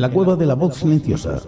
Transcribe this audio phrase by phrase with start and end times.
[0.00, 1.42] la cueva de la voz silenciosa.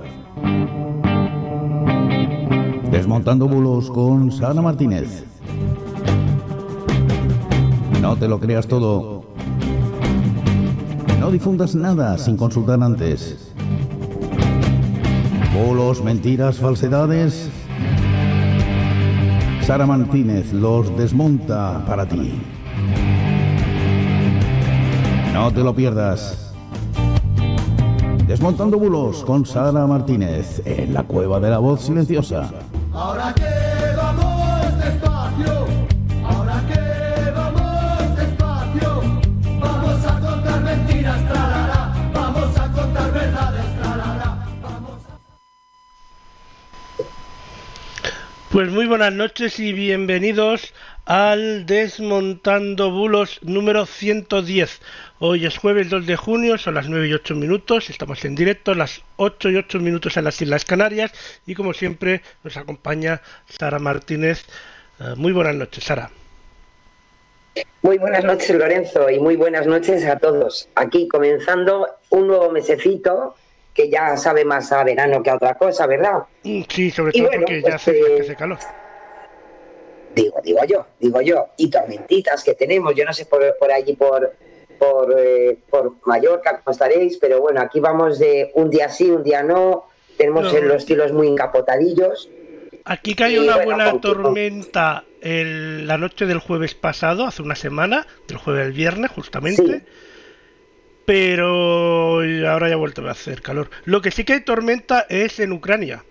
[2.91, 5.25] Desmontando bulos con Sara Martínez.
[8.03, 9.25] No te lo creas todo.
[11.19, 13.55] No difundas nada sin consultar antes.
[15.55, 17.49] Bulos, mentiras, falsedades.
[19.63, 22.35] Sara Martínez los desmonta para ti.
[25.33, 26.42] No te lo pierdas.
[28.33, 32.51] Desmontando bulos con Sara Martínez en la cueva de la voz silenciosa.
[32.91, 33.45] Ahora que
[33.95, 35.67] vamos despacio,
[36.25, 39.03] ahora que vamos despacio,
[39.61, 45.19] vamos a contar mentiras, trarara, vamos a contar verdades, trarara, vamos a...
[48.51, 50.73] Pues muy buenas noches y bienvenidos
[51.05, 54.81] al Desmontando Bulos número 110.
[55.25, 58.75] Hoy es jueves 2 de junio, son las 9 y 8 minutos, estamos en directo,
[58.75, 61.13] las 8 y 8 minutos en las Islas Canarias
[61.47, 64.45] y como siempre nos acompaña Sara Martínez.
[64.99, 66.11] Eh, muy buenas noches, Sara.
[67.83, 70.69] Muy buenas noches, Lorenzo, y muy buenas noches a todos.
[70.75, 73.37] Aquí comenzando un nuevo mesecito
[73.73, 76.25] que ya sabe más a verano que a otra cosa, ¿verdad?
[76.43, 78.59] Mm, Sí, sobre todo bueno, porque ya pues, hace, eh, hace calor.
[80.17, 81.47] Digo, digo yo, digo yo.
[81.59, 84.33] Y tormentitas que tenemos, yo no sé por, por allí, por,
[84.79, 89.23] por, eh, por Mallorca, cómo estaréis, pero bueno, aquí vamos de un día sí, un
[89.23, 89.85] día no.
[90.17, 90.61] Tenemos No.
[90.61, 92.29] los estilos muy encapotadillos.
[92.85, 98.07] Aquí cayó una bueno, buena tormenta el- la noche del jueves pasado, hace una semana,
[98.29, 99.63] del jueves al viernes justamente.
[99.65, 99.83] Sí.
[101.05, 103.71] Pero ahora ya ha vuelto a hacer calor.
[103.85, 106.05] Lo que sí que hay tormenta es en Ucrania.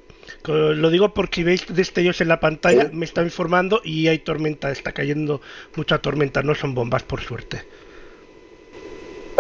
[0.46, 2.96] Lo digo porque si veis destellos en la pantalla, Sí.
[2.96, 5.42] me está informando y hay tormenta, está cayendo
[5.76, 7.64] mucha tormenta, no son bombas por suerte.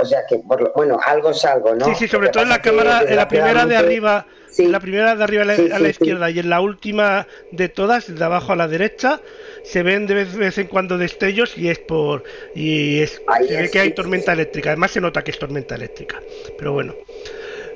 [0.01, 1.85] O sea que, por lo- bueno, algo es algo, ¿no?
[1.85, 4.63] Sí, sí, sobre todo en la cámara, en la primera de arriba, sí.
[4.65, 5.91] en la primera de arriba a la, Sí, a sí, la sí.
[5.91, 9.21] izquierda y en la última de todas, de abajo a la derecha,
[9.63, 12.23] se ven de vez, de vez en cuando destellos y es por
[12.55, 14.69] y es, Ahí se ve que hay tormenta eléctrica.
[14.71, 16.19] Además se nota que es tormenta eléctrica.
[16.57, 16.95] Pero bueno.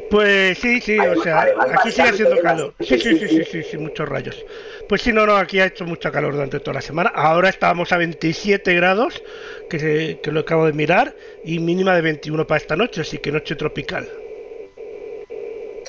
[0.09, 2.73] Pues sí, sí, o sea, además aquí sigue haciendo calor.
[2.79, 4.45] Sí, sí, sí, sí, sí, sí, muchos rayos.
[4.87, 7.11] Pues sí, no, no, aquí ha hecho mucha calor durante toda la semana.
[7.15, 9.21] Ahora estábamos a 27 grados,
[9.69, 13.17] que, se- que lo acabo de mirar, y mínima de 21 para esta noche, así
[13.17, 14.07] que noche tropical.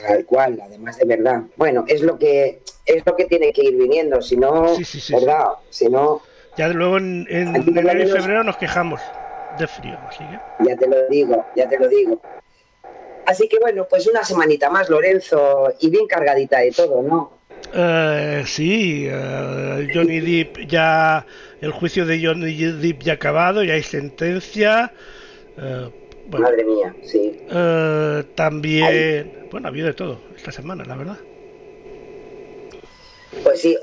[0.07, 1.43] Tal cual, además de verdad.
[1.57, 5.01] Bueno, es lo que es lo que tiene que ir viniendo, si no, Sí, sí,
[5.01, 5.47] sí, ¿verdad?
[5.71, 6.23] Si no,
[6.57, 9.01] Ya luego en, en enero y febrero nos quejamos
[9.59, 10.65] de frío, así que...
[10.69, 12.21] ya te lo digo, ya te lo digo.
[13.27, 17.36] Así que bueno, pues una semanita más, Lorenzo, y bien cargadita de todo, ¿no?
[17.75, 21.27] Eh, sí, eh, Johnny Depp ya...
[21.61, 24.93] El juicio de Johnny Depp ya ha acabado, ya hay sentencia.
[25.59, 25.91] eh,
[26.29, 27.39] bueno, Madre mía, sí.
[28.35, 29.33] también...
[29.51, 31.17] Bueno, ha habido de todo esta semana, la verdad.
[33.43, 33.77] Pues sí,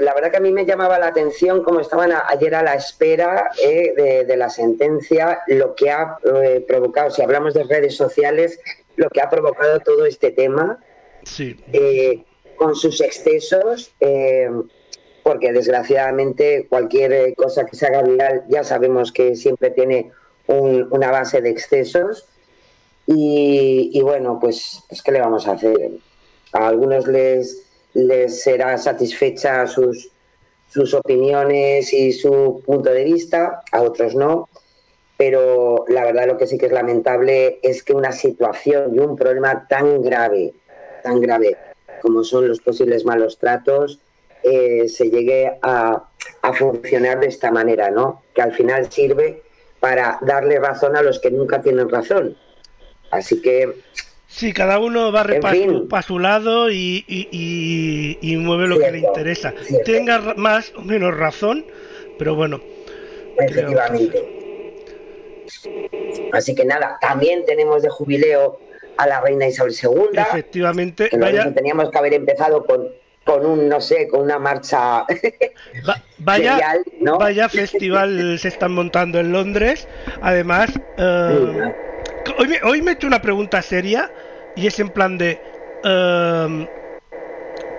[0.00, 2.74] la verdad que a mí me llamaba la atención cómo estaban a- ayer a la
[2.74, 7.96] espera eh, de, de la sentencia, lo que ha eh, provocado, si hablamos de redes
[7.96, 8.60] sociales,
[8.96, 10.78] lo que ha provocado todo este tema.
[11.24, 12.22] Sí, eh,
[12.60, 14.50] con sus excesos, eh,
[15.22, 20.10] porque desgraciadamente cualquier eh, cosa que se haga viral ya sabemos que siempre tiene
[20.46, 22.26] un- una base de excesos.
[23.06, 25.90] Y, y bueno, pues, pues ¿qué le vamos a hacer?
[26.52, 27.62] A algunos les,
[27.94, 30.10] les será satisfecha sus,
[30.68, 34.50] sus opiniones y su punto de vista, a otros no.
[35.16, 39.16] Pero la verdad lo que sí que es lamentable es que una situación y un
[39.16, 40.52] problema tan grave,
[41.02, 41.56] tan grave
[42.00, 43.98] como son los posibles malos tratos,
[44.42, 46.04] eh, se llegue a,
[46.42, 48.22] a funcionar de esta manera, ¿no?
[48.34, 49.42] Que al final sirve
[49.80, 52.36] para darle razón a los que nunca tienen razón.
[53.10, 53.74] Así que
[54.28, 58.78] sí, cada uno va para su, pa' su lado y, y- y- y mueve lo
[58.78, 59.52] que le interesa.
[59.62, 59.84] cierto.
[59.90, 61.64] Tenga más o menos razón,
[62.18, 62.60] pero bueno,
[63.38, 64.36] Efectivamente.
[66.32, 68.60] Así que nada, también tenemos de jubileo
[69.00, 70.10] a la reina Isabel II.
[70.14, 72.88] efectivamente, que nosotros vaya, teníamos que haber empezado con,
[73.24, 75.04] con un, no sé, con una marcha
[75.88, 77.18] Va- vaya, ¿no?
[77.18, 79.88] vaya festival se están montando en Londres.
[80.20, 81.72] Además, eh,
[82.38, 84.10] hoy, me, hoy me he hecho una pregunta seria
[84.54, 85.40] y es en plan de
[85.84, 86.68] eh,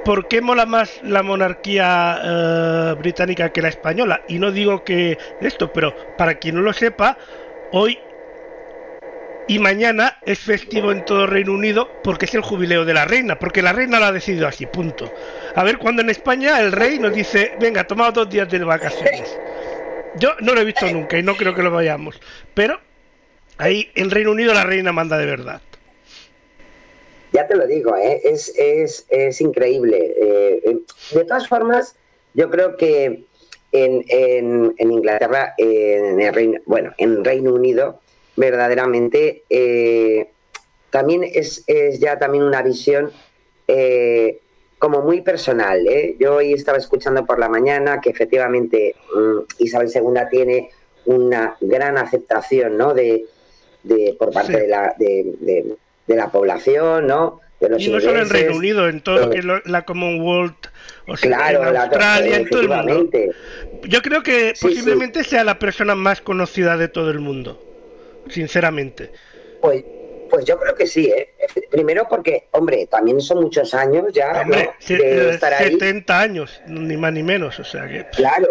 [0.03, 4.21] ¿por qué mola más la monarquía eh, británica que la española?
[4.27, 7.17] Y no digo que esto, pero para quien no lo sepa,
[7.71, 7.99] hoy
[9.47, 13.37] y mañana es festivo en todo Reino Unido porque es el jubileo de la reina,
[13.37, 15.11] porque la reina lo ha decidido así, punto.
[15.55, 19.37] A ver cuando en España el rey nos dice, venga, tomad dos días de vacaciones.
[20.15, 22.19] Yo no lo he visto nunca y no creo que lo vayamos,
[22.53, 22.79] pero
[23.57, 25.61] ahí en Reino Unido la reina manda de verdad.
[27.33, 28.21] Ya te lo digo, ¿eh?
[28.25, 29.97] es, es, es increíble.
[29.97, 30.77] Eh, eh,
[31.13, 31.95] de todas formas,
[32.33, 33.23] yo creo que
[33.71, 38.00] en, en, en Inglaterra, en el Reino, bueno, en Reino Unido,
[38.35, 40.29] verdaderamente eh,
[40.89, 43.11] también es, es, ya también una visión
[43.67, 44.39] eh,
[44.77, 45.87] como muy personal.
[45.87, 46.15] ¿eh?
[46.19, 50.69] Yo hoy estaba escuchando por la mañana que efectivamente um, Isabel II tiene
[51.05, 52.93] una gran aceptación ¿no?
[52.93, 53.25] de,
[53.83, 54.59] de por parte sí.
[54.59, 55.75] de, la, de, de,
[56.07, 57.39] de, la población, ¿no?
[57.59, 60.67] De los y no solo en Reino Unido, en todo lo que es la Commonwealth,
[61.07, 63.19] o sea, claro, en Australia, en todo el mundo.
[63.83, 65.31] Yo creo que Sí, posiblemente sí.
[65.31, 67.63] sea la persona más conocida de todo el mundo,
[68.31, 69.11] sinceramente.
[69.61, 69.83] Pues,
[70.29, 71.33] pues yo creo que sí, ¿eh?
[71.69, 74.95] Primero porque, hombre, también son muchos años ya Hombre, ¿no?
[74.97, 75.73] de eh, ahí.
[75.73, 78.05] 70 años, ni más ni menos, o sea que...
[78.15, 78.47] Claro,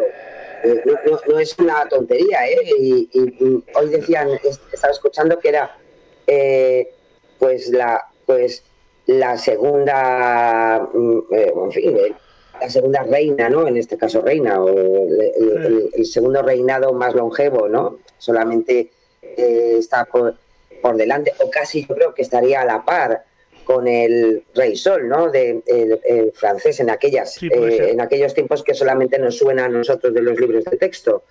[0.63, 2.59] eh, no, no- no es una tontería, ¿eh?
[2.79, 5.77] Y, y- y hoy decían, es- estaba escuchando que era,
[6.27, 6.91] eh,
[7.39, 8.63] pues la, pues
[9.07, 12.13] la segunda, mm, eh, en fin, eh,
[12.61, 13.67] la segunda reina, ¿no?
[13.67, 17.99] En este caso reina, o el, el- el- el segundo reinado más longevo, ¿no?
[18.19, 18.91] Solamente
[19.23, 20.35] eh, está por,
[20.83, 23.25] por delante, o casi yo creo que estaría a la par
[23.65, 25.31] con el Rey Sol, ¿no?
[25.31, 29.67] De, el, el francés en aquellas, Sí, eh, en aquellos tiempos que solamente nos suena
[29.67, 31.25] a nosotros de los libros de texto.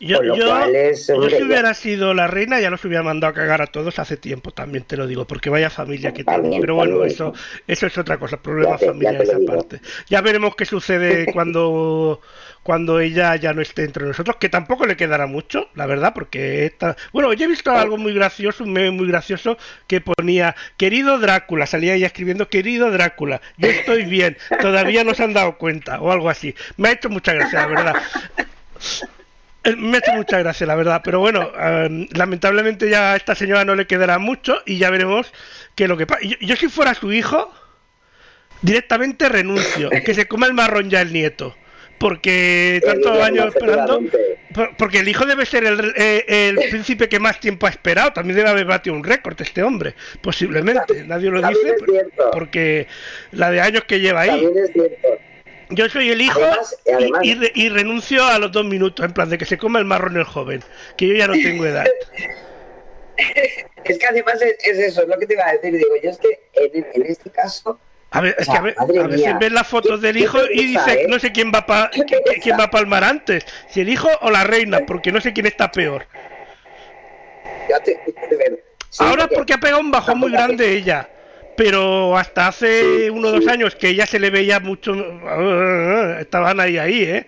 [0.00, 3.62] Yo, yo- es, si ya- hubiera sido la reina ya los hubiera mandado a cagar
[3.62, 6.24] a todos hace tiempo, también te lo digo, porque vaya familia que.
[6.24, 7.32] También, Pero bueno, eso
[7.66, 9.52] eso es otra cosa, problemas Ya te- ya familiares te lo digo.
[9.52, 9.80] aparte.
[10.08, 12.20] Ya veremos qué sucede cuando
[12.64, 16.66] cuando ella ya no esté entre nosotros, que tampoco le quedará mucho, la verdad, porque
[16.66, 16.96] esta...
[17.12, 19.56] Bueno, yo he visto algo muy gracioso, un meme muy gracioso
[19.86, 25.22] que ponía, querido Drácula, salía ella escribiendo, querido Drácula, yo estoy bien, todavía no se
[25.22, 26.54] han dado cuenta, o algo así.
[26.78, 27.94] Me ha hecho mucha gracia, la verdad.
[29.64, 31.00] Eh, Me ha hecho mucha gracia, la verdad.
[31.04, 35.32] Pero bueno, eh, lamentablemente ya a esta señora no le quedará mucho y ya veremos
[35.74, 36.20] qué es lo que pasa.
[36.22, 37.52] Yo, yo si fuera su hijo,
[38.62, 39.90] directamente renuncio.
[39.90, 41.56] Que se coma el marrón ya el nieto.
[42.04, 43.98] Porque tantos años esperando...
[44.76, 48.12] Porque el hijo debe ser el, eh, el príncipe que más tiempo ha esperado.
[48.12, 49.94] También debe haber batido un récord este hombre.
[50.20, 51.02] Posiblemente.
[51.06, 51.76] Nadie lo dice.
[52.30, 52.86] Porque
[53.32, 54.46] la de años que lleva ahí.
[55.70, 56.38] Yo soy el hijo
[56.86, 59.56] Además- y- y, re- y renuncio a los dos minutos, en plan de que se
[59.56, 60.60] coma el marrón el joven,
[60.98, 61.86] que yo ya no tengo edad.
[63.84, 65.72] Es que además es, es eso, es lo que te iba a decir.
[65.72, 67.78] Digo, yo es que en, en este caso,
[68.14, 70.66] A ver, es que a, ver, a veces ves las fotos ¿Qué- del hijo y
[70.66, 71.06] dices, eh?
[71.08, 72.40] no sé quién va pa, ¿Qué qui- pereza?
[72.42, 75.46] quién va a palmar antes, si el hijo o la reina, porque no sé quién
[75.46, 76.06] está peor.
[77.68, 77.98] ya te.
[78.90, 81.08] Sí, Ahora porque ha pegado un bajón muy grande ella,
[81.56, 84.94] pero hasta hace Sí, uno o dos años que ella se le veía mucho,
[86.20, 87.26] estaban ahí ahí, ¿eh?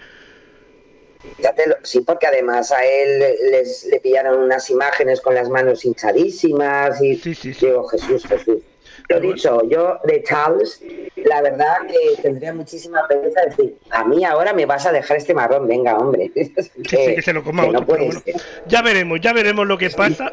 [1.43, 3.19] Ya te lo- sí, porque además a él
[3.51, 7.67] les, le pillaron unas imágenes con las manos hinchadísimas y Sí, sí, sí.
[7.67, 8.59] digo, Jesús, Jesús.
[9.09, 10.83] Lo dicho, yo de Charles,
[11.17, 15.17] la verdad que tendría muchísima pereza de decir, a mí ahora me vas a dejar
[15.17, 16.31] este marrón, venga, hombre.
[16.35, 16.63] Que
[17.07, 18.21] sí, que se lo coma otro, no pero bueno.
[18.67, 20.33] Ya veremos, ya veremos lo que pasa.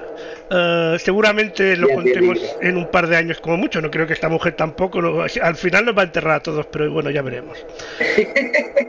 [0.49, 3.81] Eh, seguramente lo Ya contemos en un par de años como mucho.
[3.81, 5.01] No creo que esta mujer tampoco.
[5.01, 7.57] no- al final nos va a enterrar a todos, pero bueno, ya veremos.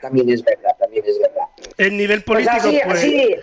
[0.00, 1.44] También es verdad, también es verdad.
[1.76, 3.34] El nivel Pues político, así, pues, así,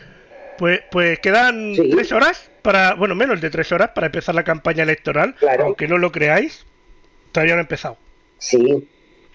[0.57, 1.89] pues, pues quedan Sí.
[1.91, 5.35] tres horas para, bueno, menos de tres horas para empezar la campaña electoral.
[5.35, 5.65] Claro.
[5.65, 6.65] Aunque no lo creáis,
[7.31, 7.97] todavía no ha empezado.
[8.37, 8.89] sí.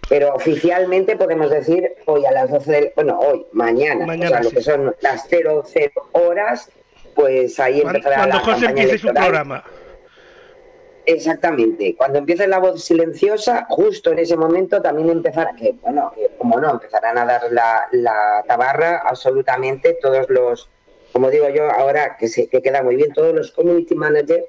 [0.09, 2.93] Pero oficialmente podemos decir hoy a las 12 del...
[2.97, 4.57] Bueno, hoy, mañana, Mañana, o sea, lo sí.
[4.57, 5.63] que son las 00
[6.13, 6.71] horas,
[7.15, 9.29] pues ahí empezará cuando la José campaña empiece su electoral.
[9.31, 9.65] programa.
[11.07, 11.95] Exactamente.
[11.97, 16.59] Cuando empiece la voz silenciosa, justo en ese momento también empezará, que bueno, que como
[16.59, 20.69] no, empezarán a dar la, la tabarra absolutamente todos los,
[21.13, 24.45] como digo yo ahora, que, se, que queda muy bien, todos los community managers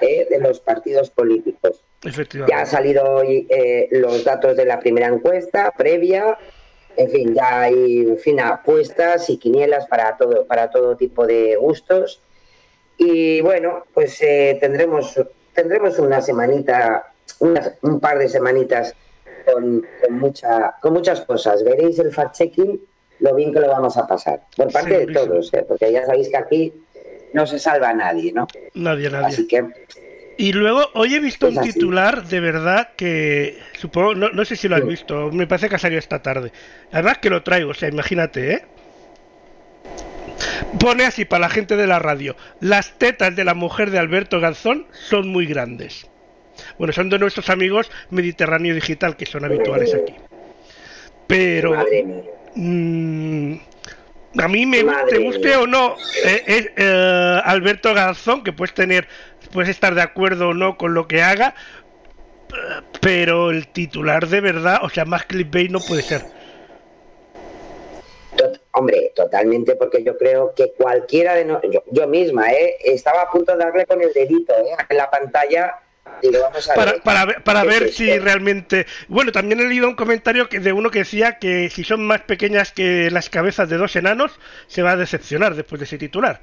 [0.00, 1.82] eh, de los partidos políticos.
[2.04, 2.52] Efectivamente.
[2.54, 6.38] Ya han salido hoy eh, los datos de la primera encuesta previa.
[6.96, 11.56] En fin, ya hay en fin, apuestas y quinielas para todo, para todo tipo de
[11.56, 12.20] gustos.
[12.96, 15.18] Y bueno, pues eh, tendremos,
[15.54, 18.94] tendremos una semanita, unas- un par de semanitas
[19.46, 21.62] con, con mucha, con muchas cosas.
[21.64, 22.80] Veréis el fact-checking,
[23.20, 24.40] lo bien que lo vamos a pasar.
[24.56, 25.64] Por parte de todos, ¿eh?
[25.66, 26.72] porque ya sabéis que aquí
[27.32, 28.46] no se salva a nadie, ¿no?
[28.74, 29.26] Nadie, nadie.
[29.26, 29.64] Así que
[30.36, 31.72] Y luego, hoy he visto Es un así.
[31.72, 34.88] titular de verdad que supongo, no, no sé si lo has Sí.
[34.88, 36.50] visto, me parece que ha salido esta tarde.
[36.92, 38.62] Además que lo traigo, o sea, imagínate, ¿eh?
[40.78, 44.40] Pone así para la gente de la radio, las tetas de la mujer de Alberto
[44.40, 46.06] Garzón son muy grandes.
[46.78, 50.14] Bueno, son de nuestros amigos Mediterráneo Digital, que son habituales aquí.
[51.26, 52.22] Pero madre mía.
[52.54, 53.54] Mm,
[54.38, 58.74] A mí me Madre te guste o no, eh, es eh, Alberto Garzón, que puedes
[58.74, 59.06] tener,
[59.52, 61.54] puedes estar de acuerdo o no con lo que haga,
[63.00, 66.22] pero el titular de verdad, o sea, más clickbait no puede ser.
[68.36, 72.76] Tot- hombre, totalmente, porque yo creo que cualquiera de nosotros, yo, yo misma, ¿eh?
[72.84, 74.76] estaba a punto de darle con el dedito ¿eh?
[74.88, 75.74] en la pantalla.
[76.22, 77.02] Digo, vamos a Para, ver.
[77.02, 78.24] para, ver- para ¿qué ver es si esto?
[78.24, 78.86] realmente...
[79.08, 82.20] Bueno, también he leído un comentario que de uno que decía que si son más
[82.22, 84.32] pequeñas que las cabezas de dos enanos,
[84.66, 86.40] se va a decepcionar después de ese titular.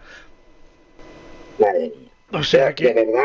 [1.60, 2.10] Madre mía.
[2.32, 2.94] O sea De que...
[2.94, 3.22] verdad,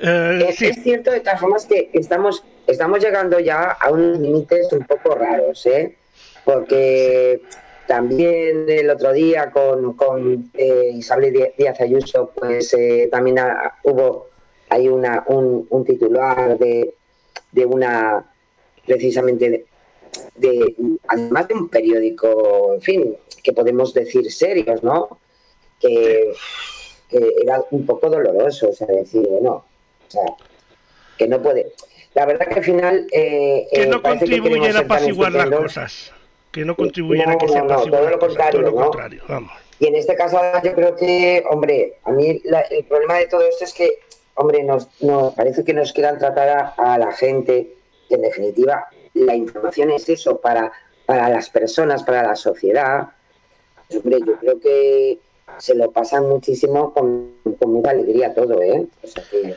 [0.00, 4.18] eh, es, sí, es cierto de todas formas que estamos, estamos llegando ya a unos
[4.18, 5.96] límites un poco raros, ¿eh?
[6.44, 7.42] Porque
[7.86, 13.38] también el otro día con, con eh, Isabel Dí- Díaz Ayuso, pues eh, también
[13.82, 14.29] hubo
[14.70, 16.94] hay una, un, un titular de,
[17.52, 18.24] de una,
[18.86, 19.66] precisamente de,
[20.36, 20.74] de-
[21.08, 25.18] además de un periódico, en fin, que podemos decir serios, ¿no?
[25.80, 26.32] Que,
[27.08, 29.64] que era un poco doloroso, o sea, decir, bueno,
[30.06, 30.22] o sea,
[31.18, 31.72] que no puede.
[32.14, 33.06] La verdad que al final.
[33.12, 36.12] eh, que eh, no que contribuyen a apaciguar las cosas.
[36.52, 38.82] Que no contribuyen a que No, se no, todo lo contrario, todo lo ¿no?
[38.90, 39.52] contrario, vamos.
[39.78, 43.42] Y en este caso yo creo que, hombre, a mí la- el problema de todo
[43.42, 43.90] esto es que,
[44.34, 47.76] hombre, nos, nos parece que nos quieran tratar a, a la gente,
[48.08, 50.72] que en definitiva la información es eso para,
[51.06, 53.08] para las personas, para la sociedad.
[53.88, 55.18] Pues, hombre, yo creo que
[55.58, 58.86] se lo pasan muchísimo con, con mucha alegría todo, ¿eh?
[59.02, 59.56] O sea que,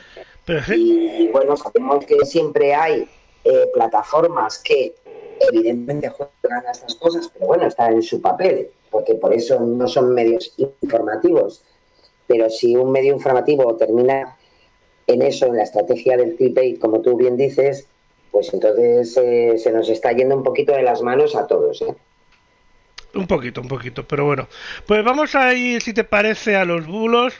[0.66, 3.08] sí, y bueno, sabemos que siempre hay
[3.44, 4.94] eh, plataformas que
[5.40, 9.86] evidentemente juegan a estas cosas, pero bueno, está en su papel, porque por eso no
[9.88, 11.62] son medios informativos.
[12.26, 14.36] Pero si un medio informativo termina
[15.06, 17.86] en eso, en la estrategia del clickbait, como tú bien dices,
[18.30, 21.82] pues entonces eh, se nos está yendo un poquito de las manos a todos.
[21.82, 21.94] ¿eh?
[23.14, 24.48] un poquito, un poquito, pero bueno.
[24.86, 27.32] Pues vamos a ir, si te parece, a los bulos.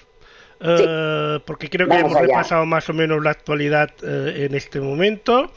[0.61, 2.27] eh, porque creo que Vamos hemos allá.
[2.29, 5.51] repasado más o menos la actualidad eh, en este momento.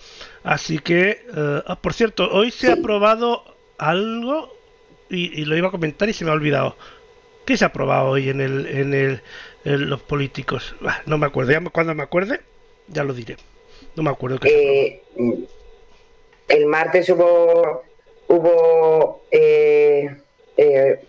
[0.44, 2.80] Así que, eh, ah, por cierto, hoy se ha Sí.
[2.80, 3.44] aprobado
[3.78, 4.52] algo
[5.10, 6.76] y, y lo iba a comentar y se me ha olvidado.
[7.46, 9.22] ¿Qué se ha aprobado hoy en el, en el,
[9.74, 10.76] en los políticos?
[10.86, 11.52] Ah, no me acuerdo.
[11.52, 12.42] Ya cuando me acuerde,
[12.88, 13.38] ya lo diré.
[13.96, 14.50] No me acuerdo qué.
[14.50, 15.02] Eh,
[16.48, 17.84] el martes hubo,
[18.28, 20.16] hubo eh,
[20.56, 21.00] eh,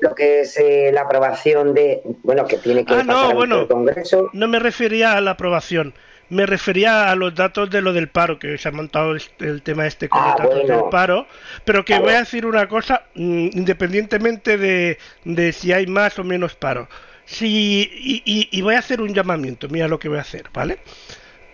[0.00, 3.60] lo que es eh, la aprobación de, bueno, que tiene que Ah, no, bueno.
[3.60, 4.30] al Congreso.
[4.32, 5.92] No me refería a la aprobación,
[6.30, 9.60] me refería a los datos de lo del paro, que se ha montado el, el
[9.62, 10.76] tema este con Ah, los datos bueno.
[10.82, 11.26] del paro,
[11.66, 16.24] pero que voy a decir una cosa, mm, independientemente de, de si hay más o
[16.24, 16.88] menos paro.
[17.24, 20.78] Si, y, voy a hacer un llamamiento, mira lo que voy a hacer, ¿vale?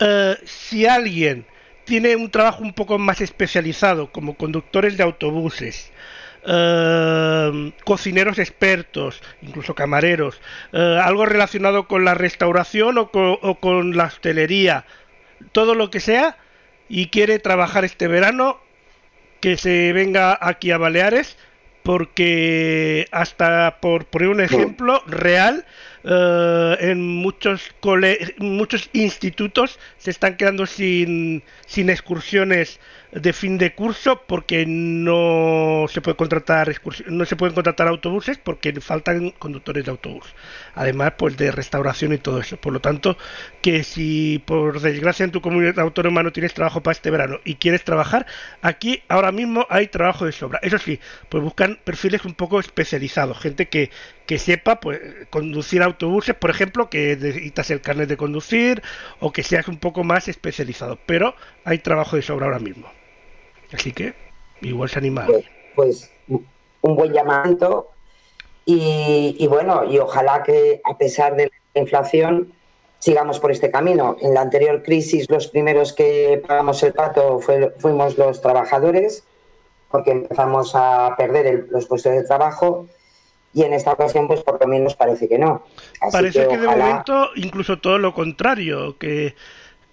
[0.01, 1.45] Eh, si alguien
[1.85, 5.93] tiene un trabajo un poco más especializado, como conductores de autobuses,
[6.47, 10.41] eh, cocineros expertos, incluso camareros,
[10.73, 14.85] eh, algo relacionado con la restauración o con la hostelería,
[15.53, 16.39] todo lo que sea,
[16.89, 18.61] y quiere trabajar este verano,
[19.41, 21.37] que se venga aquí a Baleares,
[21.87, 25.65] porque hasta por poner un ejemplo real,
[26.03, 32.81] eh, en muchos cole muchos institutos se están quedando sin, sin excursiones
[33.13, 36.73] de fin de curso porque no se puede contratar
[37.07, 40.27] no se pueden contratar autobuses porque faltan conductores de autobús
[40.77, 42.57] además pues de restauración y todo eso.
[42.59, 43.17] Por lo tanto
[43.63, 47.57] que si por desgracia en tu comunidad autónoma no tienes trabajo para este verano y
[47.57, 48.27] quieres trabajar
[48.63, 50.61] aquí ahora mismo hay trabajo de sobra.
[50.63, 53.39] Eso sí pues buscan perfiles un poco especializados.
[53.39, 53.91] Gente que
[54.27, 58.83] que sepa pues conducir autobuses por ejemplo que necesitas el carnet de conducir
[59.19, 60.99] o que seas un poco más especializado.
[61.07, 62.87] Pero hay trabajo de sobra ahora mismo.
[63.73, 64.15] Así que
[64.61, 67.96] igual se anima Pues, pues un buen llamamiento
[68.67, 72.53] y, y bueno, y ojalá que a pesar de la inflación
[72.99, 74.17] sigamos por este camino.
[74.21, 79.25] En la anterior crisis los primeros que pagamos el pato fue- fuimos los trabajadores
[79.91, 82.89] porque empezamos a perder el- los puestos de trabajo
[83.55, 85.65] y en esta ocasión pues por lo menos parece que no.
[86.01, 89.35] Así Parece que, de ojalá- momento incluso todo lo contrario, que,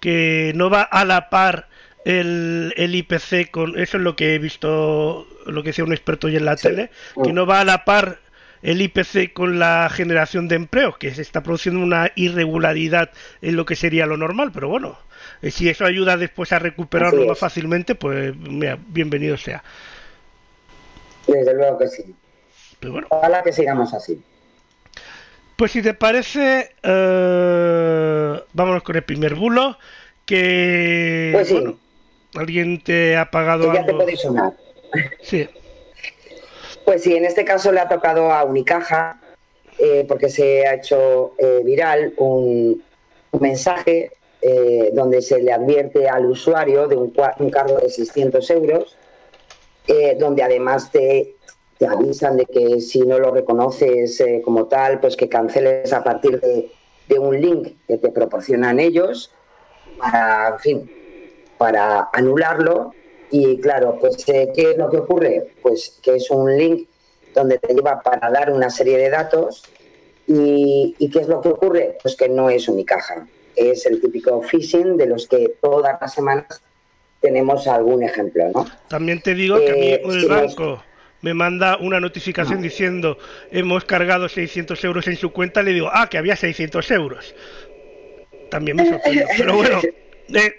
[0.00, 1.68] que no va a la par
[2.04, 6.26] el, el IPC con eso es lo que he visto, lo que decía un experto
[6.26, 6.68] hoy en la Sí.
[6.68, 6.90] tele,
[7.22, 8.18] que no va a la par
[8.64, 13.10] el IPC con la generación de empleo, que se está produciendo una irregularidad
[13.42, 14.98] en lo que sería lo normal, pero bueno,
[15.42, 19.62] eh, si eso ayuda después a recuperarlo más fácilmente, pues mira, bienvenido sea.
[21.26, 22.14] Desde luego que sí.
[22.80, 23.06] Pero bueno.
[23.10, 24.20] Ojalá que sigamos así.
[25.56, 29.78] Pues si te parece, eh, vámonos con el primer bulo.
[30.26, 31.54] Que Pues sí.
[31.54, 31.78] bueno,
[32.34, 33.98] alguien te ha pagado Que ya te algo.
[33.98, 34.52] podéis sonar.
[35.22, 35.46] Sí,
[36.84, 39.20] Pues sí, en este caso le ha tocado a Unicaja,
[39.78, 42.82] eh, porque se ha hecho eh, viral un,
[43.40, 48.96] mensaje eh, donde se le advierte al usuario de un, un cargo de 600 euros,
[49.88, 51.34] eh, donde además te,
[51.78, 56.40] te avisan de que si no lo reconoces como tal, pues que canceles a partir
[56.40, 56.70] de,
[57.08, 59.32] de un link que te proporcionan ellos
[59.98, 60.90] para, en fin,
[61.58, 62.92] para anularlo.
[63.36, 65.54] Y claro, pues eh, ¿qué es lo que ocurre?
[65.62, 66.88] Pues que es un link
[67.34, 69.62] donde te lleva para dar una serie de datos.
[70.26, 71.98] ¿Y, y qué es lo que ocurre?
[72.02, 73.28] Pues que no es Unicaja.
[73.56, 76.46] Es el típico phishing de los que todas las semanas
[77.20, 78.66] tenemos algún ejemplo, ¿no?
[78.88, 80.84] También te digo que a Eh, mí el sí, banco
[81.20, 83.18] me manda una notificación diciendo
[83.50, 87.34] hemos cargado 600 euros en su cuenta, le digo, ah, que había 600 euros.
[88.48, 89.28] También me sorprendió.
[89.36, 89.88] Pero bueno,
[90.32, 90.54] eh,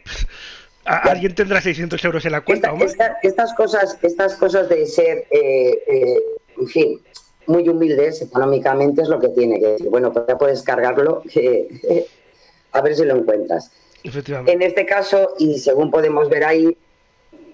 [0.85, 5.25] alguien tendrá 600 euros en la cuenta, Esta- esta- estas cosas, estas cosas de ser,
[5.31, 6.19] eh, eh,
[6.59, 7.01] en fin,
[7.47, 9.89] muy humildes económicamente es lo que tiene que decir.
[9.89, 11.21] Bueno, pues ya puedes cargarlo,
[12.71, 13.71] a ver si lo encuentras.
[14.03, 14.51] Efectivamente.
[14.51, 16.77] En este caso, y según podemos ver ahí,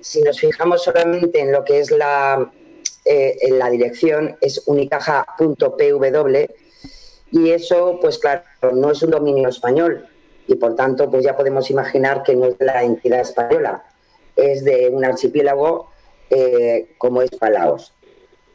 [0.01, 2.51] si nos fijamos solamente en lo que es la,
[3.05, 6.47] eh, en la dirección, es unicaja.pw,
[7.33, 10.05] y eso, pues claro, no es un dominio español,
[10.51, 13.83] y por tanto, pues ya podemos imaginar que no es de la entidad española,
[14.35, 15.89] es de un archipiélago
[16.29, 17.93] eh, como es Palaos.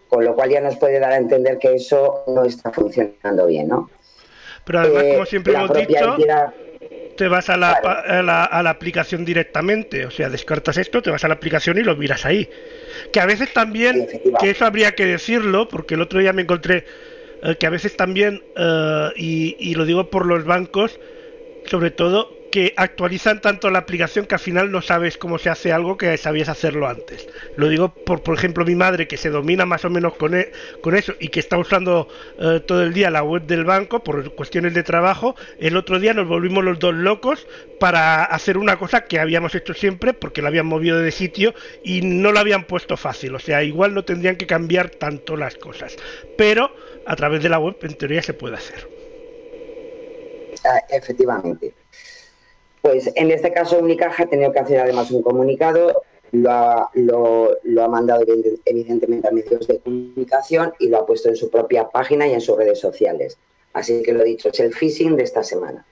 [0.09, 3.67] Con lo cual ya nos puede dar a entender que eso no está funcionando bien,
[3.69, 3.91] ¿no?
[4.65, 6.55] Pero además, Eh, como siempre hemos dicho, entidad-
[7.17, 8.03] te vas a la, Claro.
[8.13, 10.07] a, la, a la aplicación directamente.
[10.07, 12.49] O sea, descartas esto, te vas a la aplicación y lo miras ahí.
[13.13, 14.07] Que a veces también,
[14.39, 16.85] que eso habría que decirlo, porque el otro día me encontré
[17.43, 18.43] eh, que a veces también,
[19.17, 21.01] y, y lo digo por los bancos,
[21.67, 25.73] sobre todo, que actualizan tanto la aplicación que al final no sabes cómo se hace
[25.73, 27.29] algo que sabías hacerlo antes.
[27.57, 30.53] Lo digo por, por ejemplo, mi madre que se domina más o menos con, e-
[30.81, 32.09] con eso y que está usando
[32.39, 35.35] eh, todo el día la web del banco por cuestiones de trabajo.
[35.59, 37.47] El otro día nos volvimos los dos locos
[37.79, 41.53] para hacer una cosa que habíamos hecho siempre porque la habían movido de sitio
[41.85, 43.35] y no lo habían puesto fácil.
[43.35, 45.97] O sea, igual no tendrían que cambiar tanto las cosas.
[46.39, 48.89] Pero a través de la web en teoría se puede hacer.
[50.91, 51.75] Efectivamente.
[52.83, 56.03] Pues en este caso Unicaja ha tenido que hacer además un comunicado,
[56.33, 61.07] lo ha, lo, lo ha mandado evidente- evidentemente a medios de comunicación y lo ha
[61.07, 63.39] puesto en su propia página y en sus redes sociales.
[63.73, 65.85] Así que lo dicho, es el phishing de esta semana.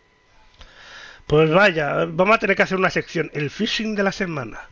[1.27, 4.69] Pues vaya, vamos a tener que hacer una sección, el phishing de la semana.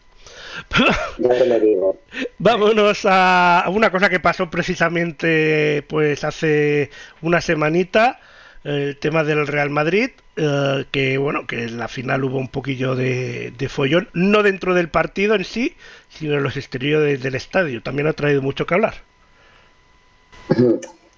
[1.18, 1.98] Ya te lo digo.
[2.38, 6.90] Vámonos a una cosa que pasó precisamente pues hace
[7.22, 8.20] una semanita,
[8.64, 12.94] el tema del Real Madrid, eh, que bueno, que en la final hubo un poquillo
[12.94, 15.74] de, de follón, no dentro del partido en sí,
[16.08, 17.82] sino en los exteriores del estadio.
[17.82, 18.94] También ha traído mucho que hablar.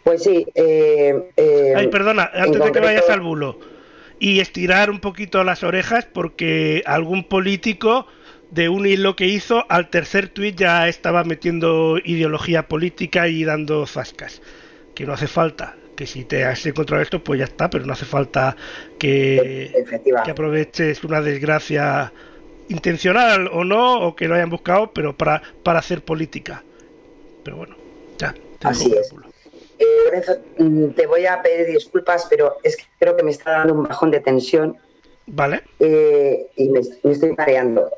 [0.05, 0.47] Pues sí.
[0.55, 3.59] eh, eh, Ay, perdona, antes de que vayas al bulo.
[4.19, 8.07] Y estirar un poquito las orejas porque algún político
[8.51, 13.87] de un hilo que hizo al tercer tuit ya estaba metiendo ideología política y dando
[13.87, 14.41] zascas.
[14.95, 15.77] Que no hace falta.
[15.97, 18.57] Que si te has encontrado esto, pues ya está, pero no hace falta
[18.99, 19.85] que,
[20.29, 22.13] aproveches una desgracia
[22.69, 26.65] intencional o no, o que lo hayan buscado, pero para, para hacer política.
[27.45, 27.77] Pero bueno,
[28.19, 28.35] ya.
[28.59, 29.13] te Así es.
[29.79, 33.53] Eh, Lorenzo, mm, te voy a pedir disculpas, pero es que creo que me está
[33.53, 34.77] dando un bajón de tensión
[35.27, 35.63] Vale.
[35.81, 37.91] eh, y me, me estoy mareando.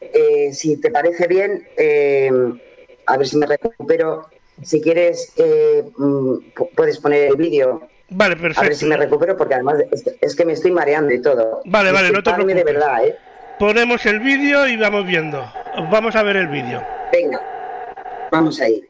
[0.00, 1.66] Eh, si te parece bien,
[3.06, 4.28] a ver si me recupero.
[4.62, 7.88] Si quieres, eh, mm, pu- puedes poner el vídeo.
[8.08, 8.86] Vale, A ver si perfecto.
[8.86, 9.78] me recupero, porque además
[10.20, 11.60] es que, me estoy mareando y todo.
[11.64, 12.74] Vale, vale, no te Disculpadme de preocupes.
[12.88, 13.16] verdad, ¿eh?
[13.58, 15.44] Ponemos el vídeo y vamos viendo.
[15.90, 16.82] Vamos a ver el vídeo.
[17.12, 17.40] Venga,
[18.30, 18.88] vamos a ir.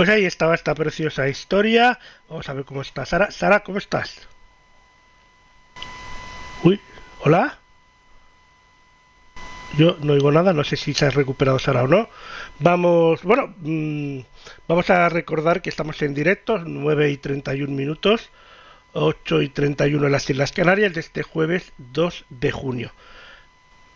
[0.00, 1.98] Pues ahí estaba esta preciosa historia.
[2.26, 3.30] Vamos a ver cómo está Sara.
[3.30, 4.26] Sara, ¿cómo estás?
[6.64, 6.80] Uy,
[7.18, 7.58] hola.
[9.76, 12.08] Yo no oigo nada, no sé si se ha recuperado Sara o no.
[12.60, 14.20] Vamos, bueno, mm,
[14.66, 18.30] vamos a recordar que estamos en directo, 9 y 31 minutos,
[18.94, 22.90] 8 y 31 en las Islas Canarias de este jueves 2 de junio.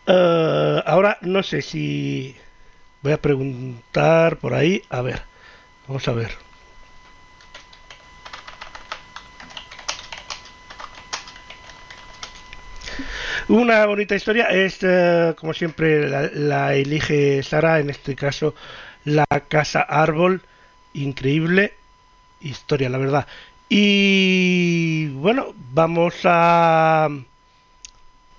[0.05, 2.35] Eh, ahora no sé si
[3.01, 5.34] voy a preguntar por ahí, a ver.
[5.87, 6.45] Vamos a ver.
[13.47, 18.55] Una bonita historia es, eh, como siempre, la, elige Sara, en este caso,
[19.03, 20.41] la casa árbol.
[20.93, 21.73] Increíble
[22.41, 23.27] historia, la verdad.
[23.69, 27.09] Y bueno, vamos a,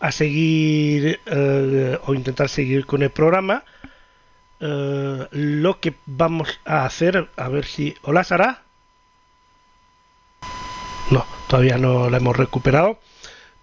[0.00, 3.62] a seguir eh, o intentar seguir con el programa.
[4.60, 7.94] Eh, lo que vamos a hacer, a ver si...
[8.02, 8.62] Hola Sara.
[11.10, 12.98] No, todavía no la hemos recuperado.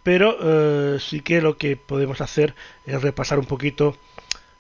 [0.04, 3.96] Pero eh, sí que lo que podemos hacer es repasar un poquito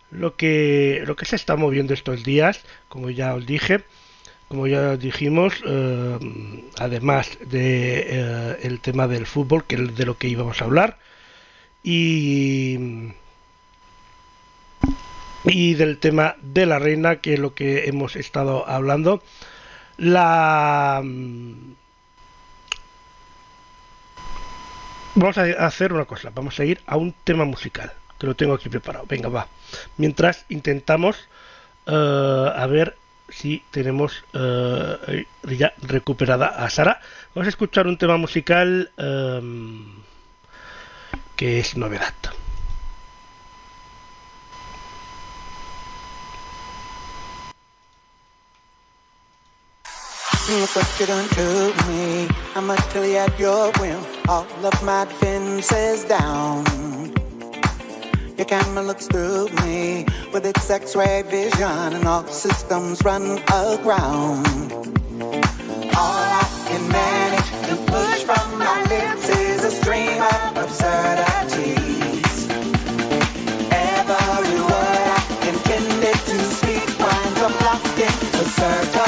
[0.10, 3.84] lo que, lo que se está moviendo estos días, como ya os dije.
[4.48, 6.20] Como ya dijimos, eh,
[6.78, 11.00] además de el tema del fútbol, que es de lo que íbamos a hablar,
[11.82, 12.78] y
[15.44, 19.22] y del tema de la reina, que es lo que hemos estado hablando.
[19.98, 21.02] La
[25.16, 28.56] Vamos a hacer una cosa, vamos a ir a un tema musical, que lo tengo
[28.56, 29.06] aquí preparado.
[29.08, 29.48] Venga, va.
[29.98, 31.28] Mientras intentamos
[31.86, 32.96] eh, a ver
[33.30, 37.00] si tenemos eh, ya recuperada a Sara.
[37.36, 39.86] Vamos a escuchar un tema musical em,
[41.36, 42.14] que es novedad.
[50.50, 52.28] Look what you done to me.
[52.54, 54.04] I must kill you at your whim.
[54.28, 56.66] All of my defenses down.
[58.38, 64.74] Your camera looks through me with its X-ray vision, and all systems run aground.
[65.96, 72.50] All I can manage to push from my lips is a stream of absurdities.
[73.72, 79.03] Every word I intended to speak winds up locked in absurdity.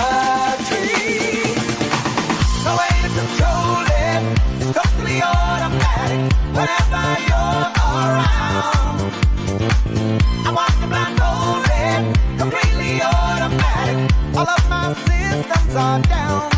[15.36, 16.55] Systems are down,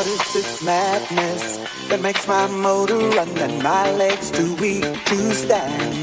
[0.00, 1.58] What is this madness
[1.88, 5.94] that makes my motor run and my legs too weak to stand?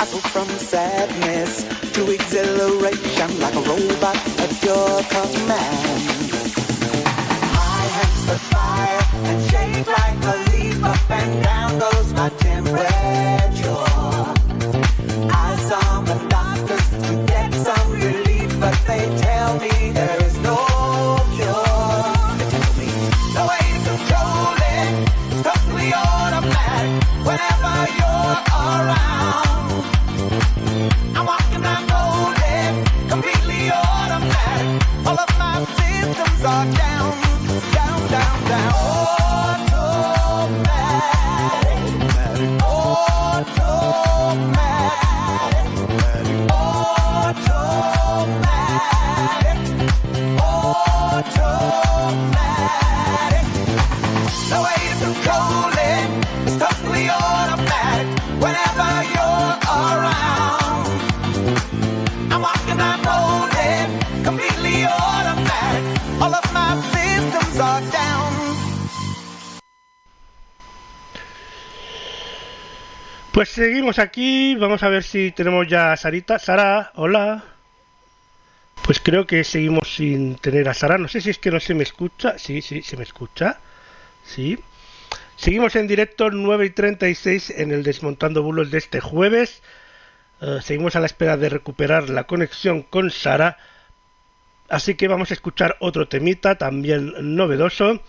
[0.00, 1.62] I go from sadness
[1.92, 6.02] to exhilaration like a robot at your command.
[7.54, 13.86] My hands the fire and shake like a leaf up and down goes my temperature.
[15.30, 17.95] Eyes on the doctors to get some
[35.06, 37.12] All of my systems are down,
[37.72, 38.76] down, down, down.
[39.14, 39.35] Automatic,
[73.36, 76.38] Pues seguimos aquí, vamos a ver si tenemos ya a Sarita.
[76.38, 77.44] Sara, hola.
[78.82, 80.96] Pues creo que seguimos sin tener a Sara.
[80.96, 82.38] No sé si es que no se me escucha.
[82.38, 83.58] Sí, sí, se me escucha.
[84.24, 84.58] Sí.
[85.36, 89.62] Seguimos en directo 9 y 36 en el Desmontando Bulos de este jueves.
[90.40, 93.58] Eh, seguimos a la espera de recuperar la conexión con Sara.
[94.70, 98.00] Así que vamos a escuchar otro temita también novedoso.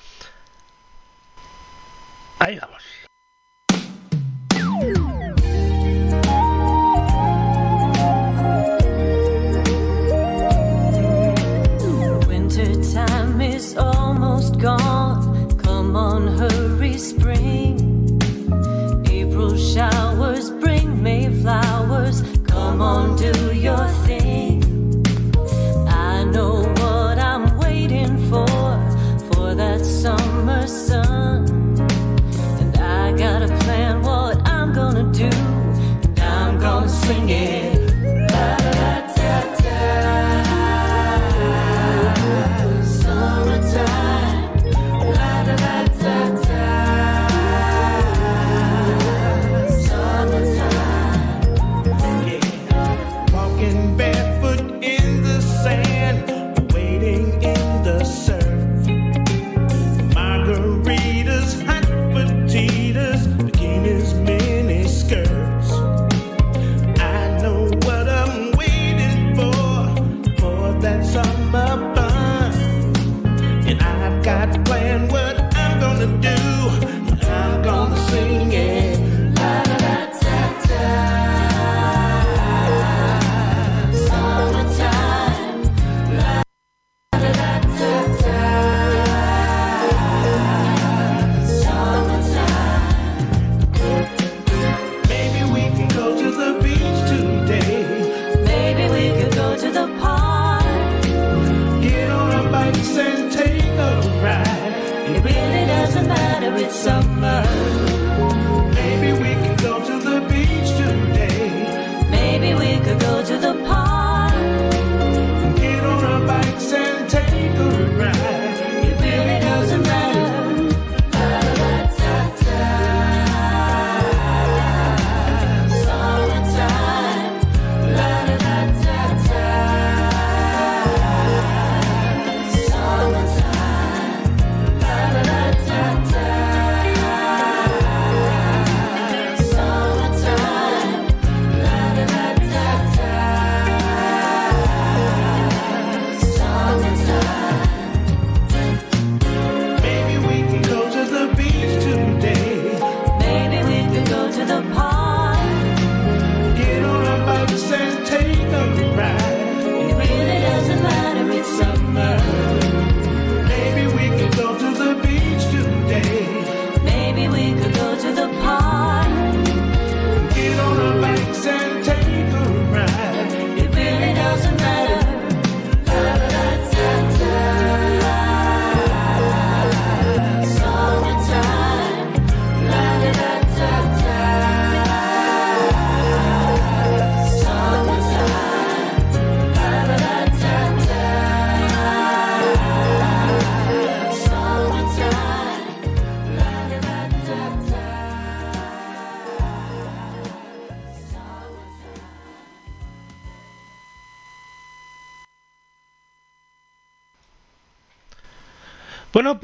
[2.40, 2.77] Ahí vamos.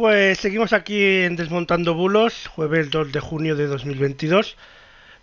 [0.03, 4.57] Pues seguimos aquí en Desmontando Bulos, jueves 2 de junio de 2022.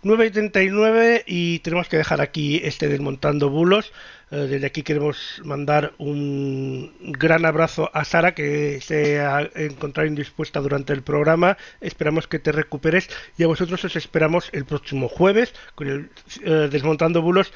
[0.03, 3.93] 9.39 y tenemos que dejar aquí este Desmontando Bulos.
[4.31, 10.59] Eh, desde aquí queremos mandar un gran abrazo a Sara que se ha encontrado indispuesta
[10.61, 11.57] durante el programa.
[11.79, 16.09] Esperamos que te recuperes y a vosotros os esperamos el próximo jueves con el
[16.43, 17.53] eh, Desmontando Bulos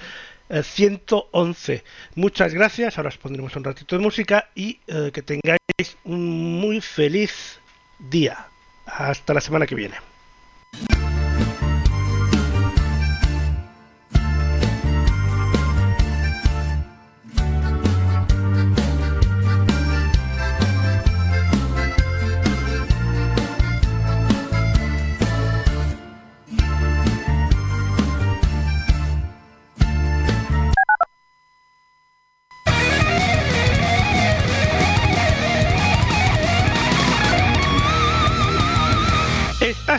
[0.49, 1.83] 111.
[2.15, 2.97] Muchas gracias.
[2.97, 7.59] Ahora os pondremos un ratito de música y eh, que tengáis un muy feliz
[7.99, 8.47] día.
[8.85, 9.95] Hasta la semana que viene.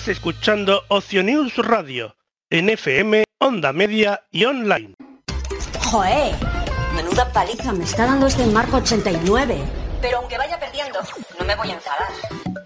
[0.08, 2.16] Escuchando Ocio News Radio
[2.48, 4.94] en FM, Onda Media y online.
[5.80, 6.32] ¡Joé!
[6.94, 9.58] Menuda paliza me está dando este Marco 89.
[10.00, 11.00] Pero aunque vaya perdiendo,
[11.38, 12.65] no me voy a enfadar.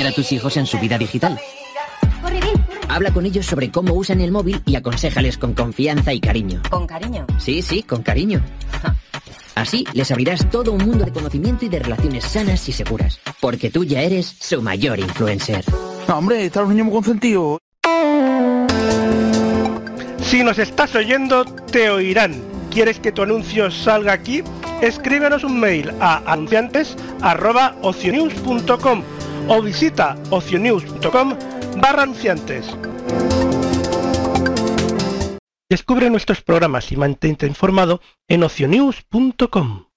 [0.07, 1.39] a tus hijos en su vida digital.
[2.87, 6.61] Habla con ellos sobre cómo usan el móvil y aconséjales con confianza y cariño.
[6.69, 7.25] Con cariño.
[7.39, 8.43] Sí, sí, con cariño.
[9.55, 13.19] Así les abrirás todo un mundo de conocimiento y de relaciones sanas y seguras.
[13.39, 15.63] Porque tú ya eres su mayor influencer.
[16.07, 17.59] No, hombre, están los niños muy consentidos.
[20.23, 22.41] Si nos estás oyendo, te oirán.
[22.71, 24.43] ¿Quieres que tu anuncio salga aquí?
[24.81, 29.03] Escríbenos un mail a anunciantes.ocionews.com
[29.47, 31.35] o visita ocionews.com
[31.77, 32.67] barra anunciantes.
[35.69, 39.90] Descubre nuestros programas y mantente informado en ocionews.com.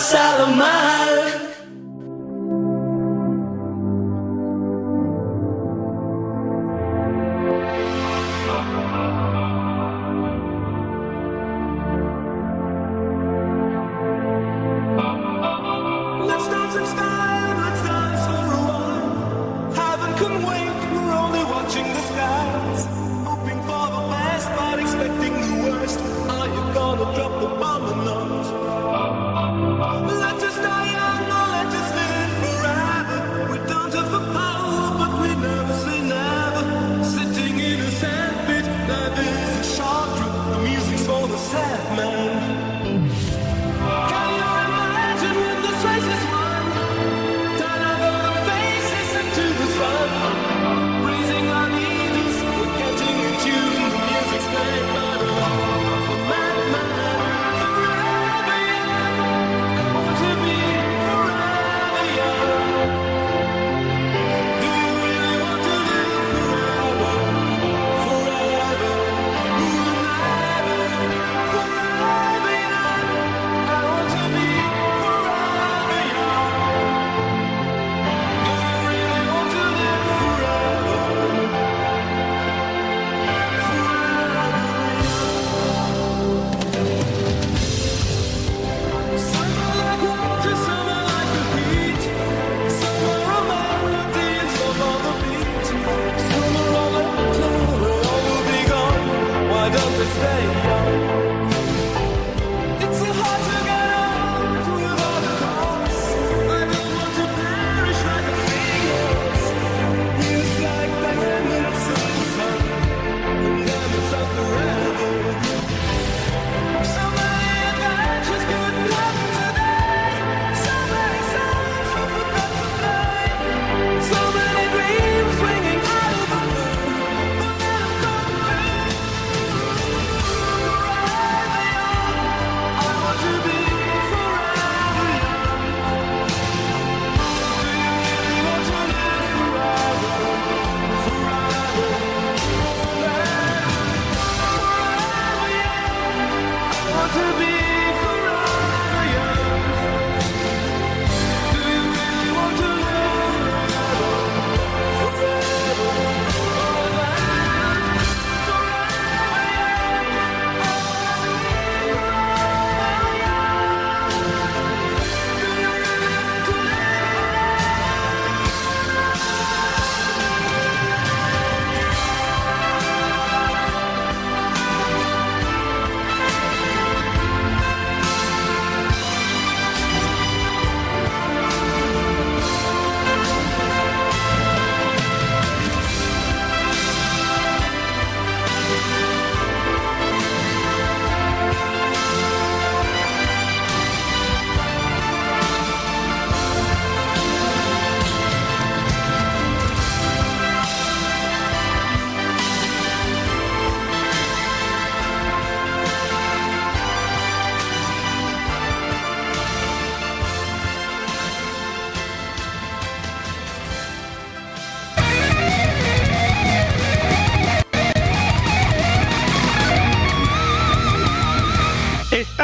[0.00, 1.09] pasado mal.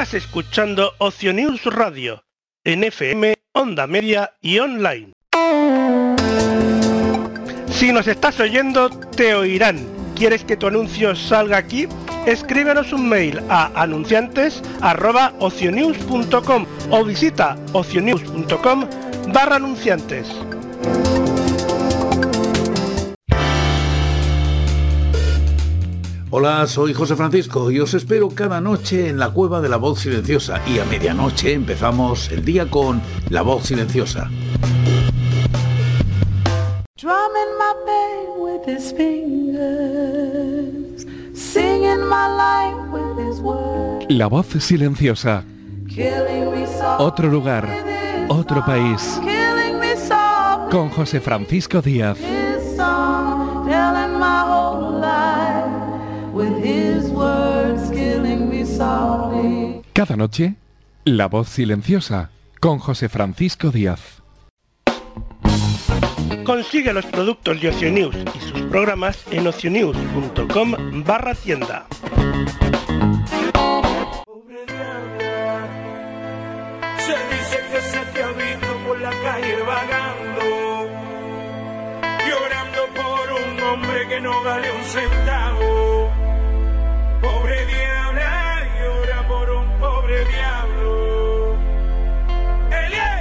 [0.06, 2.22] Estás escuchando Ocio News Radio
[2.62, 5.10] en FM, Onda Media y online.
[7.72, 9.84] Si nos estás oyendo, te oirán.
[10.14, 11.88] ¿Quieres que tu anuncio salga aquí?
[12.24, 18.88] Escríbenos un mail a anunciantes@ocionews.com o visita ocionews.com
[19.32, 20.28] barra anunciantes.
[26.38, 30.00] Hola, soy José Francisco y os espero cada noche en la cueva de la voz
[30.00, 34.28] silenciosa y a medianoche empezamos el día con La voz silenciosa.
[36.98, 39.46] Drumming my pain with his fingers,
[41.32, 45.42] singing my life with his words, La voz silenciosa.
[46.98, 47.66] Otro lugar,
[48.28, 49.18] otro país.
[50.70, 52.18] Con José Francisco Díaz.
[59.92, 60.56] Cada noche,
[61.04, 62.30] La Voz Silenciosa
[62.60, 64.22] con José Francisco Díaz.
[66.44, 71.86] Consigue los productos de Ocionews y sus programas en ocionews.com barra tienda.
[82.28, 85.95] Llorando por un hombre que no vale un centavo
[87.26, 91.56] pobre diabla llora por un pobre diablo.
[92.70, 93.12] ¡Elie!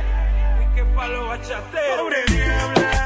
[0.62, 1.82] ¡Y qué palo bachate!
[1.98, 3.05] ¡Pobre diabla!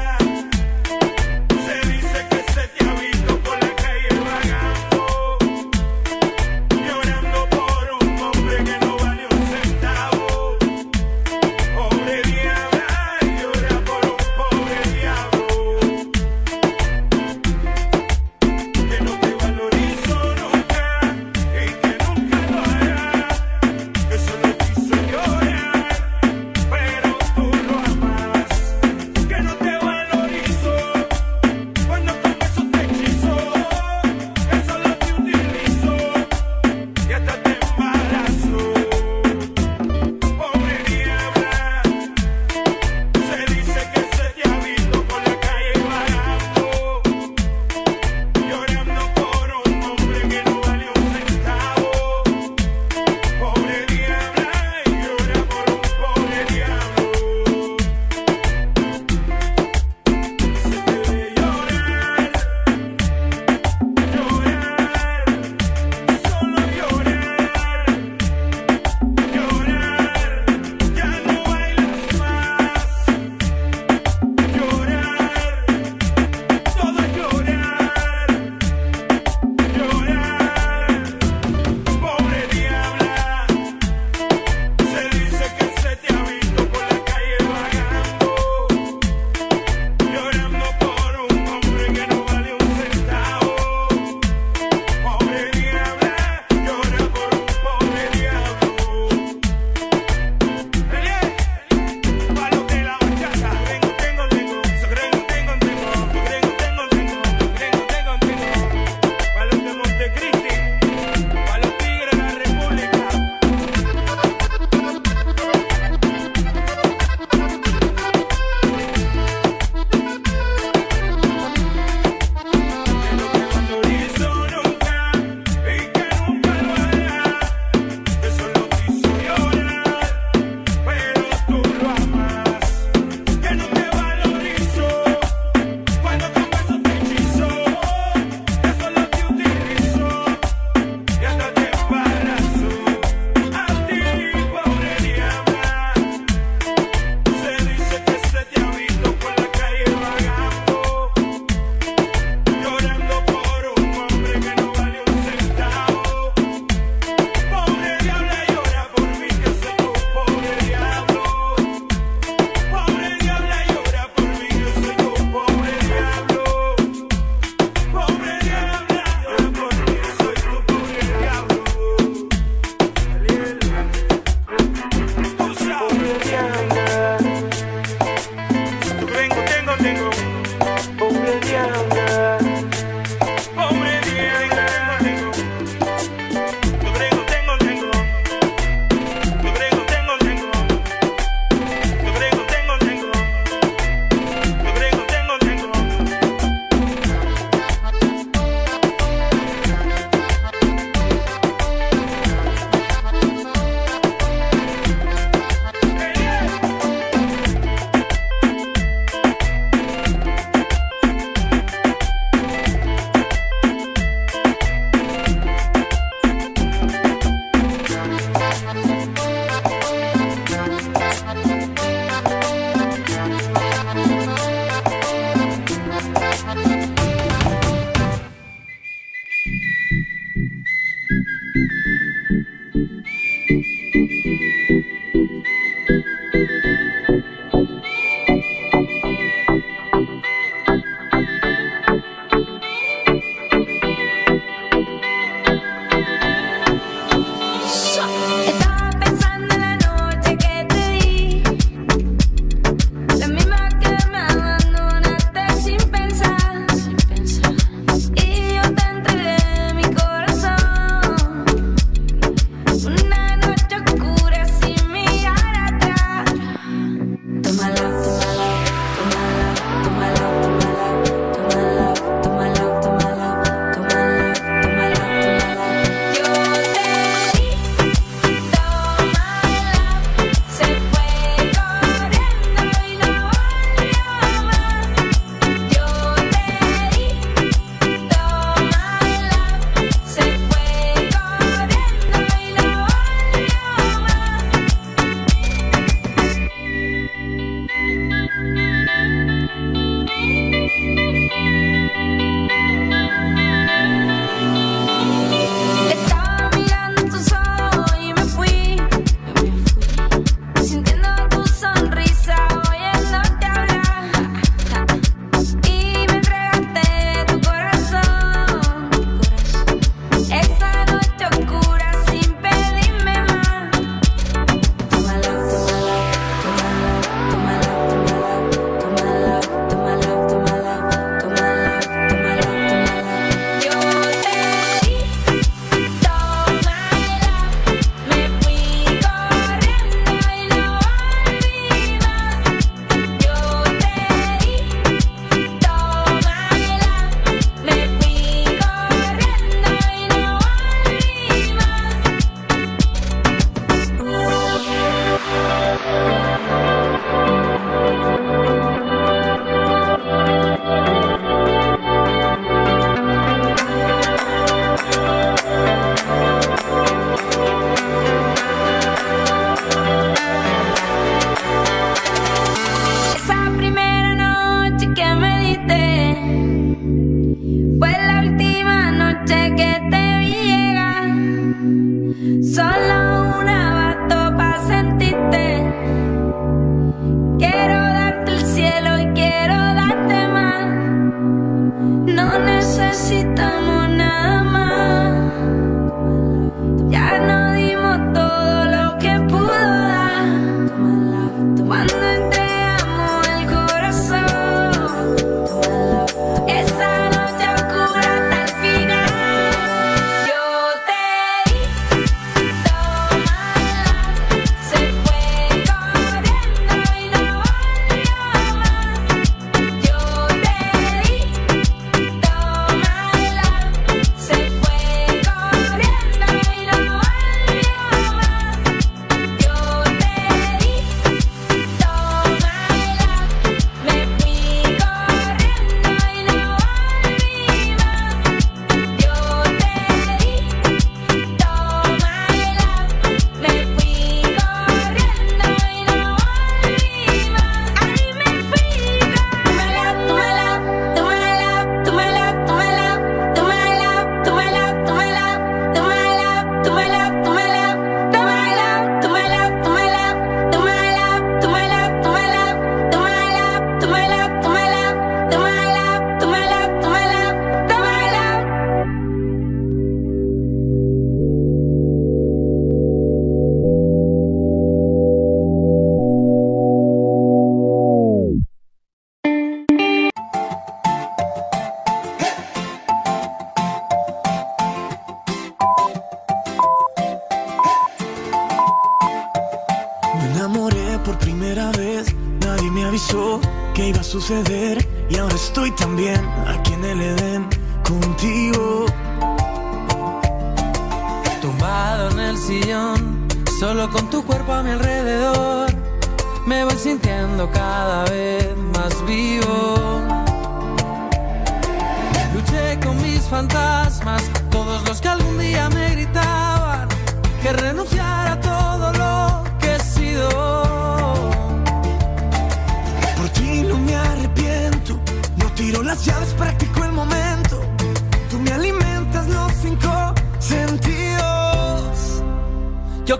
[494.30, 494.59] to the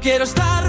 [0.01, 0.60] quiero estar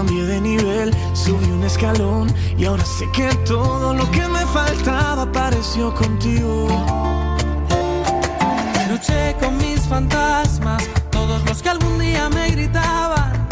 [0.00, 5.22] cambié de nivel, subí un escalón y ahora sé que todo lo que me faltaba
[5.24, 6.68] apareció contigo.
[8.88, 13.46] Luché con mis fantasmas, todos los que algún día me gritaban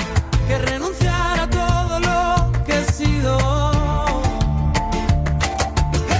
[0.47, 3.37] que renunciar a todo lo que he sido.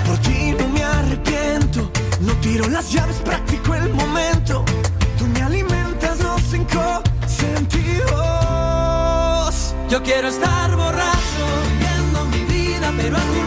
[0.07, 4.63] Por ti no me arrepiento, no tiro las llaves, practico el momento.
[5.19, 6.65] Tú me alimentas, no sin
[10.09, 11.47] Quiero estar borracho
[11.79, 13.38] viendo mi vida, pero a tu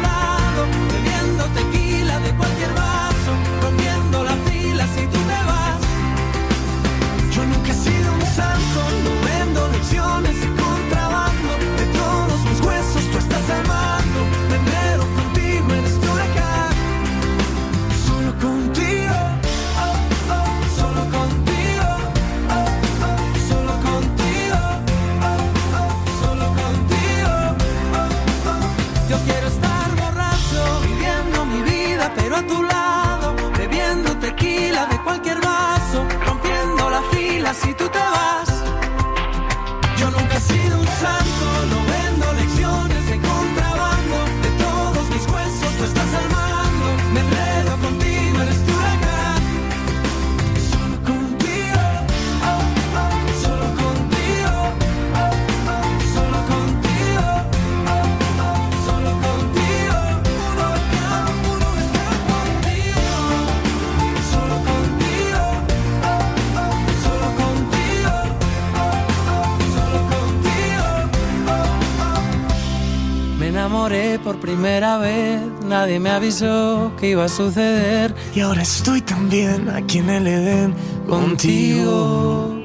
[74.24, 78.16] por primera vez, nadie me avisó que iba a suceder.
[78.34, 80.74] Y ahora estoy también aquí en el Edén
[81.08, 82.61] contigo.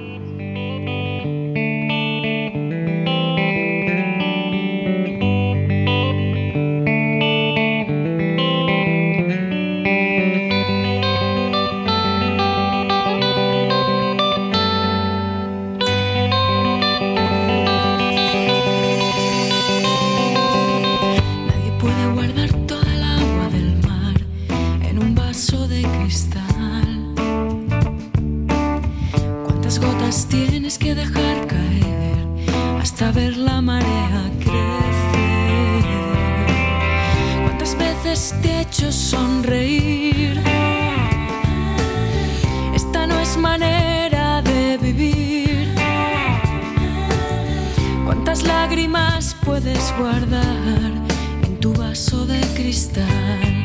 [38.94, 40.40] sonreír.
[42.74, 45.74] Esta no es manera de vivir.
[48.04, 50.92] ¿Cuántas lágrimas puedes guardar
[51.42, 53.55] en tu vaso de cristal?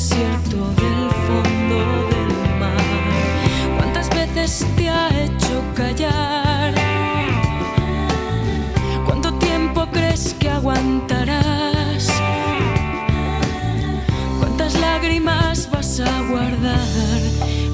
[0.00, 1.78] desierto del fondo
[2.08, 3.76] del mar.
[3.76, 6.72] ¿Cuántas veces te ha hecho callar?
[9.04, 12.08] ¿Cuánto tiempo crees que aguantarás?
[14.38, 17.20] ¿Cuántas lágrimas vas a guardar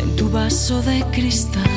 [0.00, 1.75] en tu vaso de cristal?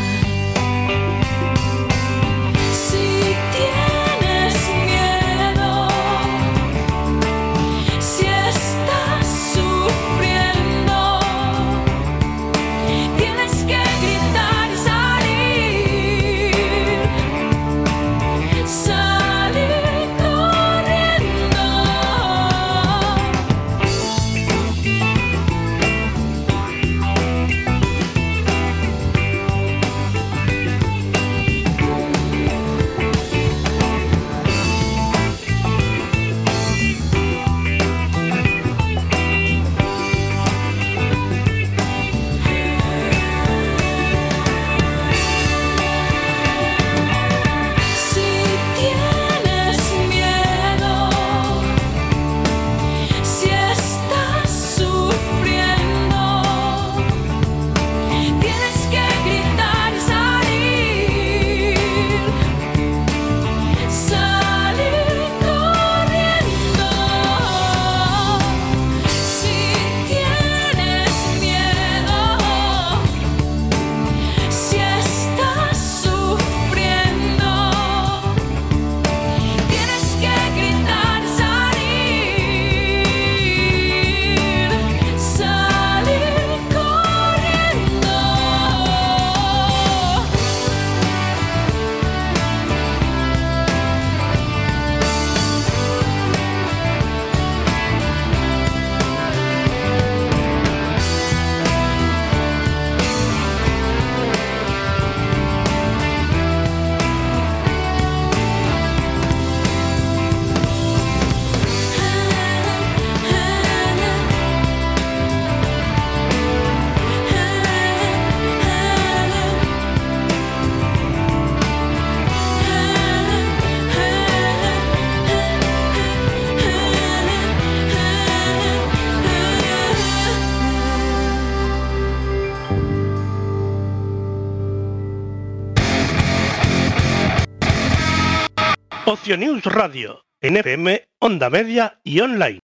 [139.11, 142.59] Ocio News Radio, en FM, onda media y online.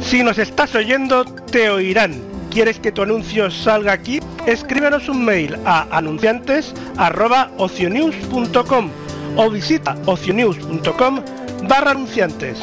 [0.00, 2.14] Si nos estás oyendo, te oirán.
[2.50, 4.20] ¿Quieres que tu anuncio salga aquí?
[4.46, 8.90] Escríbenos un mail a anunciantes@ocionews.com
[9.36, 11.22] o visita ocionews.com
[11.68, 12.58] barra anunciantes.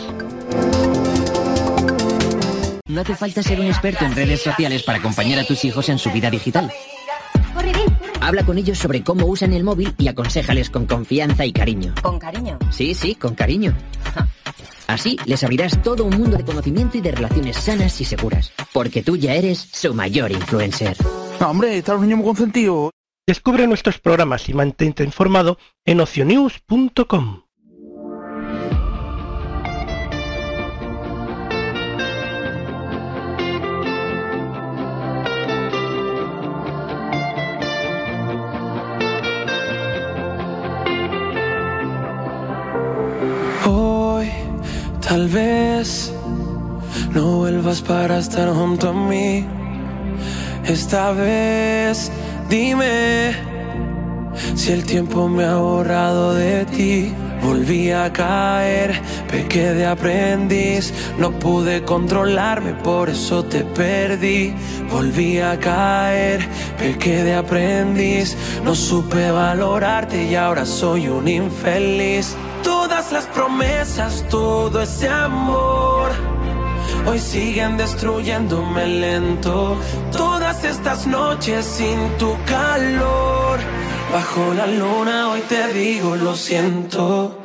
[2.87, 5.99] No hace falta ser un experto en redes sociales para acompañar a tus hijos en
[5.99, 6.73] su vida digital.
[8.25, 11.93] Habla con ellos sobre cómo usan el móvil y aconséjales con confianza y cariño.
[12.01, 12.57] Con cariño.
[12.71, 13.77] Sí, sí, con cariño.
[14.87, 18.51] Así les abrirás todo un mundo de conocimiento y de relaciones sanas y seguras.
[18.73, 20.97] Porque tú ya eres su mayor influencer.
[21.39, 22.89] Hombre, están los niños muy consentidos.
[23.27, 27.44] Descubre nuestros programas y mantente informado en ocionews.com.
[43.67, 44.29] Hoy,
[45.01, 46.13] tal vez,
[47.15, 49.43] no vuelvas para estar junto a mí.
[50.65, 52.11] Esta vez,
[52.47, 53.35] dime
[54.53, 57.11] si el tiempo me ha borrado de ti.
[57.41, 59.01] Volví a caer,
[59.31, 64.53] pequé de aprendiz, no pude controlarme, por eso te perdí.
[64.91, 66.47] Volví a caer,
[66.77, 72.35] pequé de aprendiz, no supe valorarte y ahora soy un infeliz.
[72.65, 76.09] Todas las promesas, todo ese amor.
[77.05, 79.77] Hoy siguen destruyéndome lento.
[80.11, 83.59] Todas estas noches sin tu calor.
[84.11, 87.44] Bajo la luna hoy te digo lo siento.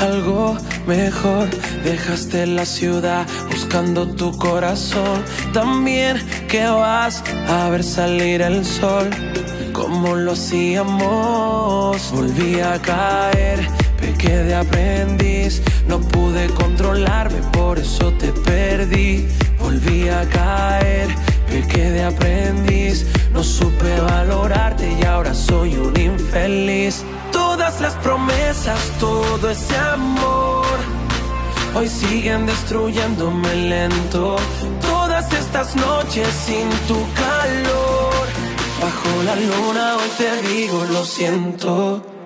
[0.00, 1.48] algo mejor.
[1.84, 5.22] Dejaste la ciudad buscando tu corazón.
[5.52, 6.16] También
[6.48, 9.10] que vas a ver salir el sol.
[9.72, 13.60] Como lo hacíamos, volví a caer,
[14.00, 15.62] pequé de aprendiz.
[15.86, 19.28] No pude controlarme, por eso te perdí.
[19.58, 21.08] Volví a caer,
[21.48, 23.06] pequé de aprendiz.
[23.32, 27.04] No supe valorarte y ahora soy un infeliz.
[27.80, 30.66] Las promesas, todo ese amor,
[31.76, 34.36] hoy siguen destruyéndome lento.
[34.80, 38.26] Todas estas noches sin tu calor,
[38.82, 42.17] bajo la luna hoy te digo lo siento.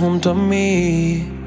[0.00, 1.39] home to me.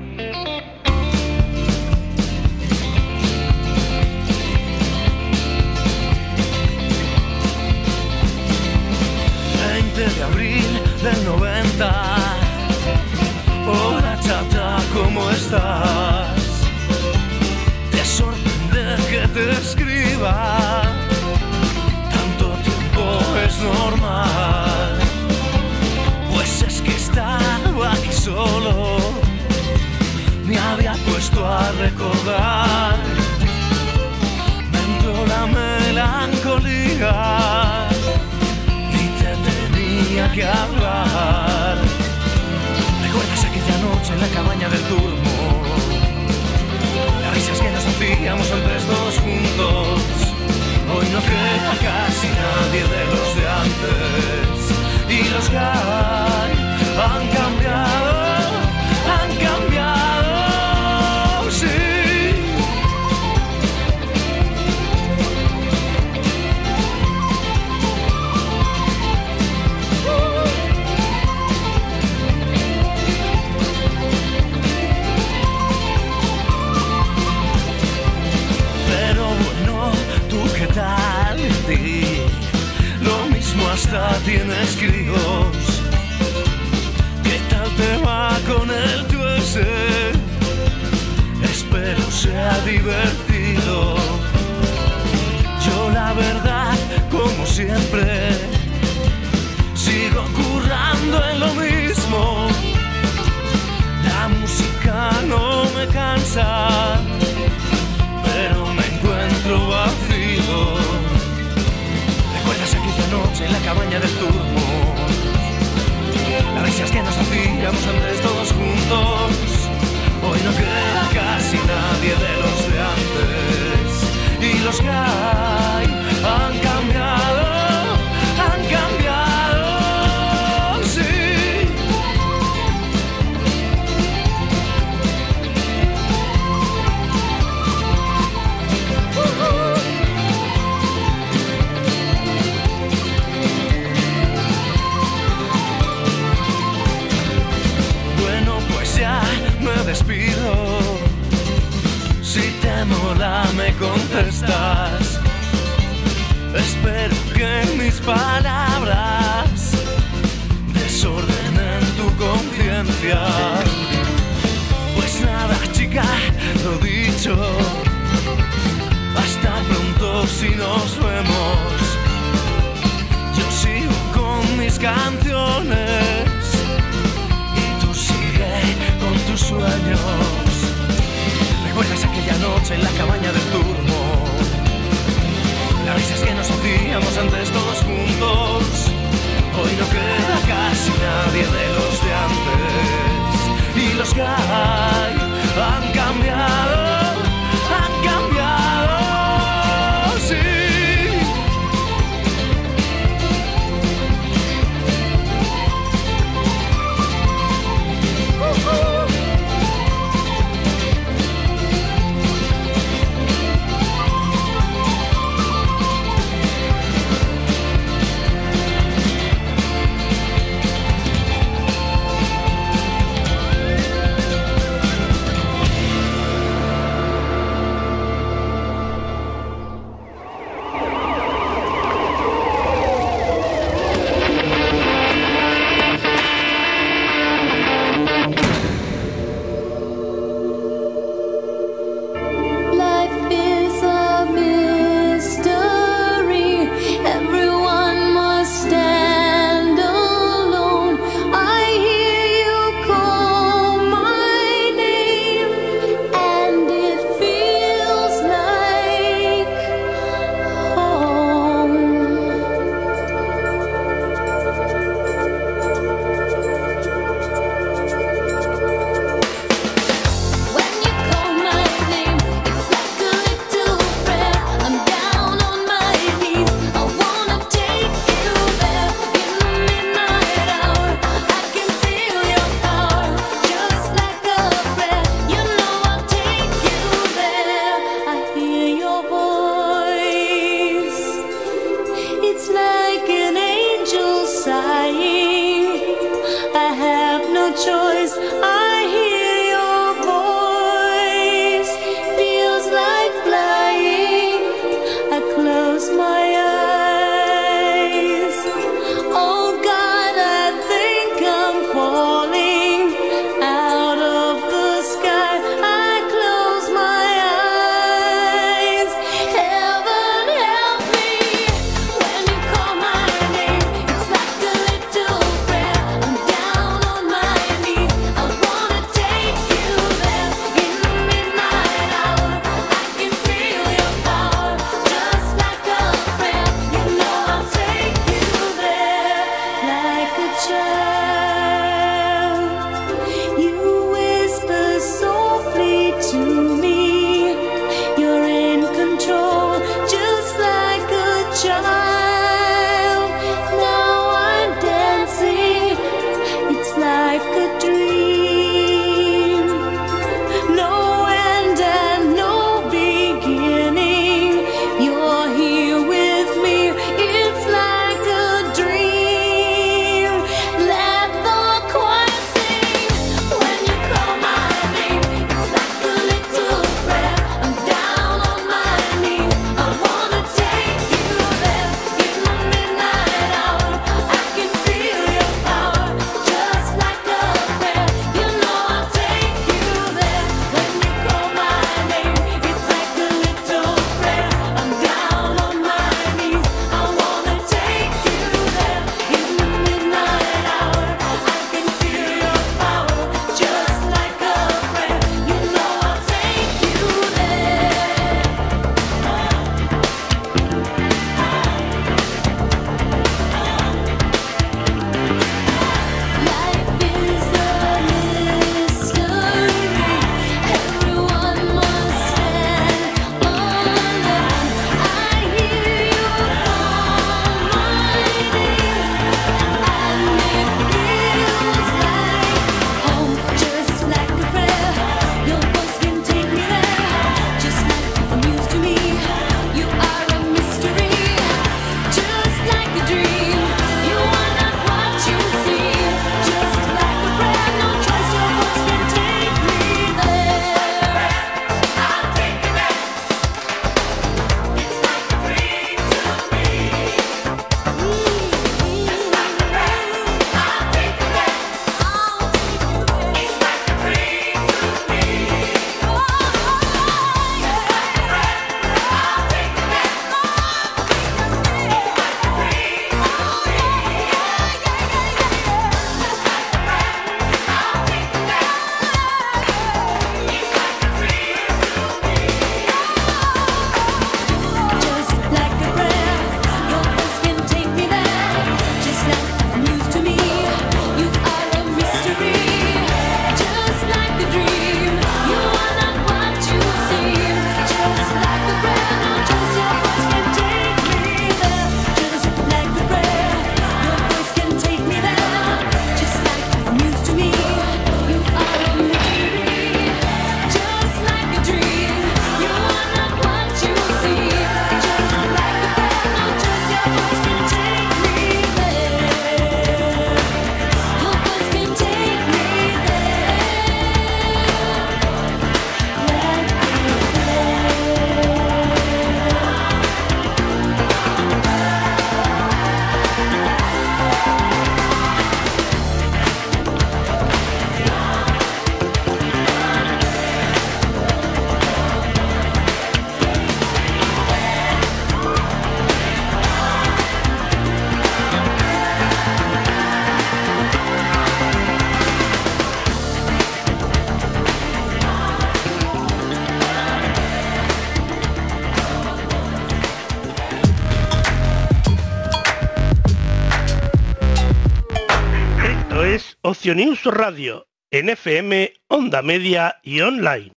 [566.54, 570.52] Oceanius Radio, en FM, onda media y online.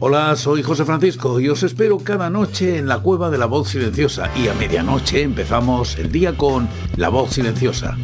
[0.00, 3.70] Hola, soy José Francisco y os espero cada noche en la Cueva de la Voz
[3.70, 7.96] Silenciosa y a medianoche empezamos el día con La Voz Silenciosa.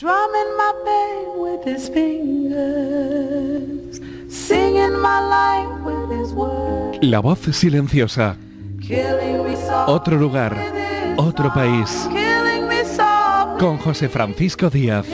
[0.00, 2.80] Drumming my pain with his fingers,
[4.32, 8.38] singing my life with his words, La voz silenciosa.
[9.86, 10.54] Otro lugar,
[11.16, 12.08] otro país.
[13.58, 15.06] Con José Francisco Díaz.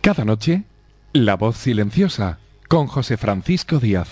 [0.00, 0.62] Cada noche,
[1.12, 2.38] La voz silenciosa.
[2.68, 4.08] Con José Francisco Díaz.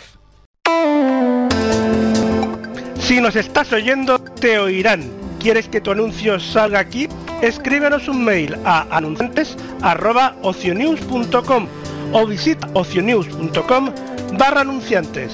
[2.99, 5.03] Si nos estás oyendo, te oirán.
[5.39, 7.09] ¿Quieres que tu anuncio salga aquí?
[7.43, 11.67] Escríbenos un mail a anunciantes.ocionews.com
[12.13, 13.91] o visita ocionews.com
[14.37, 15.33] barra anunciantes.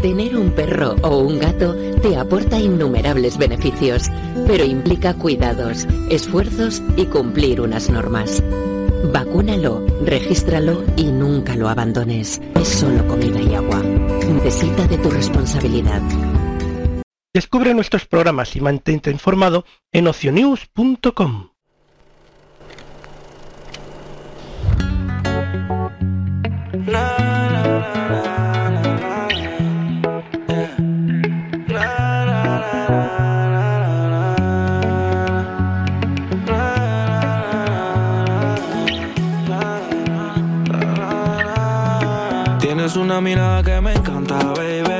[0.00, 4.10] Tener un perro o un gato te aporta innumerables beneficios,
[4.46, 8.42] pero implica cuidados, esfuerzos y cumplir unas normas.
[9.12, 12.40] Vacúnalo, regístralo y nunca lo abandones.
[12.54, 13.80] Es solo comida y agua.
[13.80, 16.00] Necesita de tu responsabilidad.
[17.34, 21.49] Descubre nuestros programas y mantente informado en ocionews.com.
[42.60, 44.99] Tienes una mirada que me encanta, baby.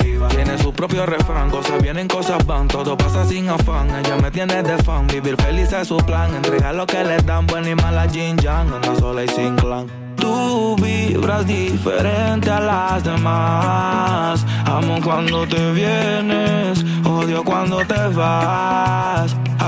[0.31, 2.67] Tiene su propio refrán, cosas vienen, cosas van.
[2.67, 3.89] Todo pasa sin afán.
[3.95, 5.07] Ella me tiene de fan.
[5.07, 6.33] Vivir feliz es su plan.
[6.35, 8.73] Entregar lo que le dan, buena y mala Jin Yang.
[8.73, 9.87] Anda sola y sin clan.
[10.15, 14.45] Tú vibras diferente a las demás.
[14.65, 19.35] Amo cuando te vienes, odio cuando te vas.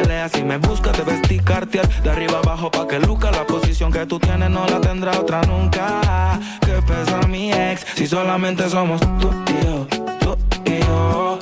[0.00, 3.92] peleas y me buscas, te vestí cartier de arriba abajo pa' que luca la posición
[3.92, 6.38] que tú tienes no la tendrá otra nunca.
[6.60, 9.86] Que pesa mi ex si solamente somos tú y yo,
[10.20, 11.38] tú y yo,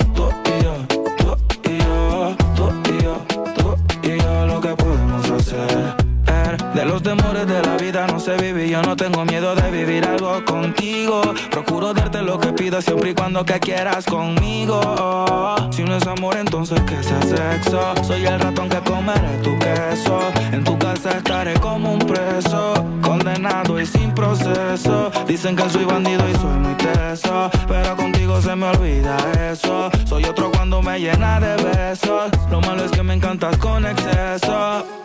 [8.75, 11.21] yo no tengo miedo de vivir algo contigo.
[11.49, 15.55] Procuro darte lo que pidas siempre y cuando que quieras conmigo.
[15.71, 17.93] Si no es amor, entonces que sea sexo.
[18.03, 20.19] Soy el ratón que comeré tu queso.
[20.51, 25.09] En tu casa estaré como un preso, condenado y sin proceso.
[25.25, 29.15] Dicen que soy bandido y soy muy teso, pero contigo se me olvida
[29.51, 29.89] eso.
[30.05, 32.29] Soy otro cuando me llena de besos.
[32.51, 35.04] Lo malo es que me encantas con exceso.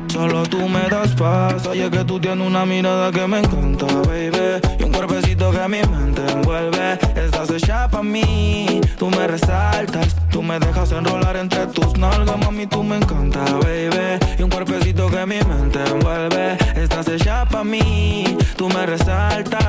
[0.11, 1.65] solo tú me das paz.
[1.67, 4.59] Oye, que tú tienes una mirada que me encanta, baby.
[4.79, 6.99] Y un cuerpecito que mi mente envuelve.
[7.15, 10.15] Estás hecha pa' mí, tú me resaltas.
[10.29, 14.19] Tú me dejas enrolar entre tus nalgas, mami, tú me encanta, baby.
[14.37, 16.57] Y un cuerpecito que mi mente envuelve.
[16.75, 19.61] Estás hecha pa' mí, tú me resaltas.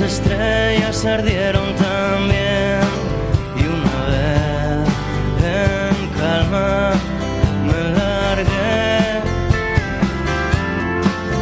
[0.00, 2.78] Estrellas ardieron también
[3.56, 4.88] y una vez
[5.42, 6.92] en calma
[7.66, 9.22] me largué.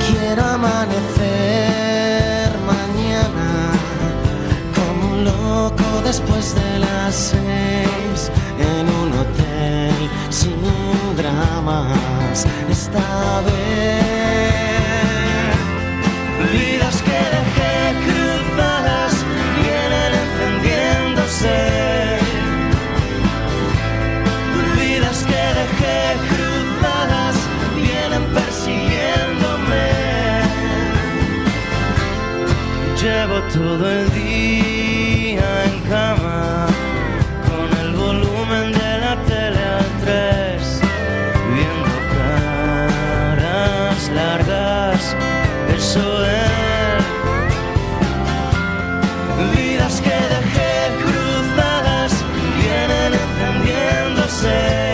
[0.09, 1.69] Quiero amanecer
[2.67, 3.51] mañana
[4.75, 10.57] como un loco después de las seis en un hotel sin
[11.15, 14.26] dramas esta vez.
[33.53, 36.67] todo el día en cama
[37.49, 40.81] con el volumen de la tele al tres,
[41.55, 45.17] viendo caras largas
[45.75, 47.05] eso es
[49.57, 52.13] vidas que dejé cruzadas
[52.59, 54.86] vienen encendiéndose.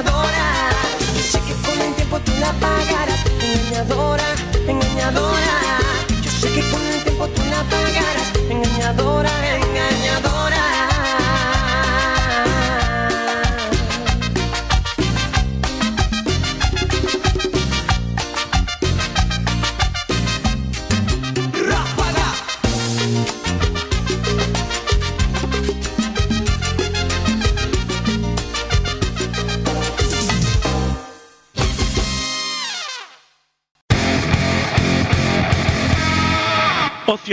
[0.00, 0.70] engañadora.
[1.14, 3.20] Yo sé que con el tiempo tú la pagarás.
[3.40, 4.24] Engañadora,
[4.66, 5.78] engañadora.
[6.22, 8.32] Yo sé que con el tiempo tú la pagarás.
[8.50, 10.29] Engañadora, engañadora.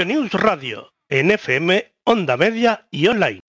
[0.05, 3.39] News Radio, en FM, onda media y online.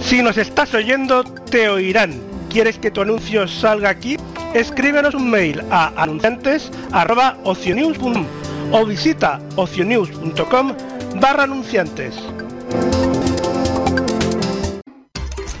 [0.00, 2.18] Si nos estás oyendo, te oirán.
[2.48, 4.16] ¿Quieres que tu anuncio salga aquí?
[4.54, 8.26] Escríbenos un mail a anunciantes.ocionews.com
[8.72, 10.74] o visita ocionews.com
[11.16, 12.14] barra anunciantes.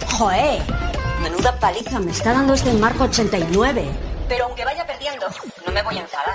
[0.06, 0.60] ¡Joé!
[1.22, 3.84] Menuda paliza me está dando este marco 89.
[4.28, 5.26] Pero aunque vaya perdiendo,
[5.66, 6.34] no me voy a enfadar.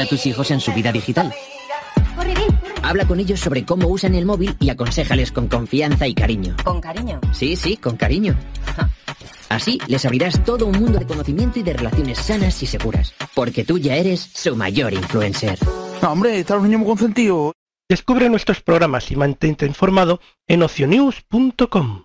[0.00, 1.32] a tus hijos en su vida digital.
[2.82, 6.56] Habla con ellos sobre cómo usan el móvil y aconséjales con confianza y cariño.
[6.64, 7.20] ¿Con cariño?
[7.32, 8.34] Sí, sí, con cariño.
[9.48, 13.14] Así les abrirás todo un mundo de conocimiento y de relaciones sanas y seguras.
[13.34, 15.58] Porque tú ya eres su mayor influencer.
[16.02, 17.52] No, hombre, están los niños muy consentidos.
[17.88, 22.04] Descubre nuestros programas y mantente informado en ocionews.com.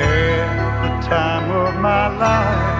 [0.00, 2.79] had the time of my life.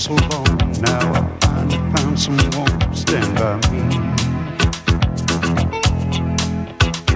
[0.00, 0.56] so long.
[0.80, 3.82] Now I finally found someone to stand by me.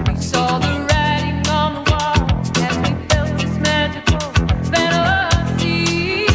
[0.07, 2.29] We saw the writing on the wall
[2.63, 4.19] as we felt this magical
[4.69, 6.27] fantasy.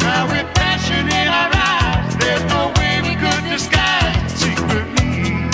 [0.00, 5.44] Now with passion in our eyes, there's no way we could disguise it secretly.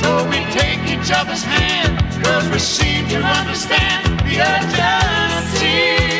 [0.00, 6.17] So we take each other's hand, was received to understand the urgency.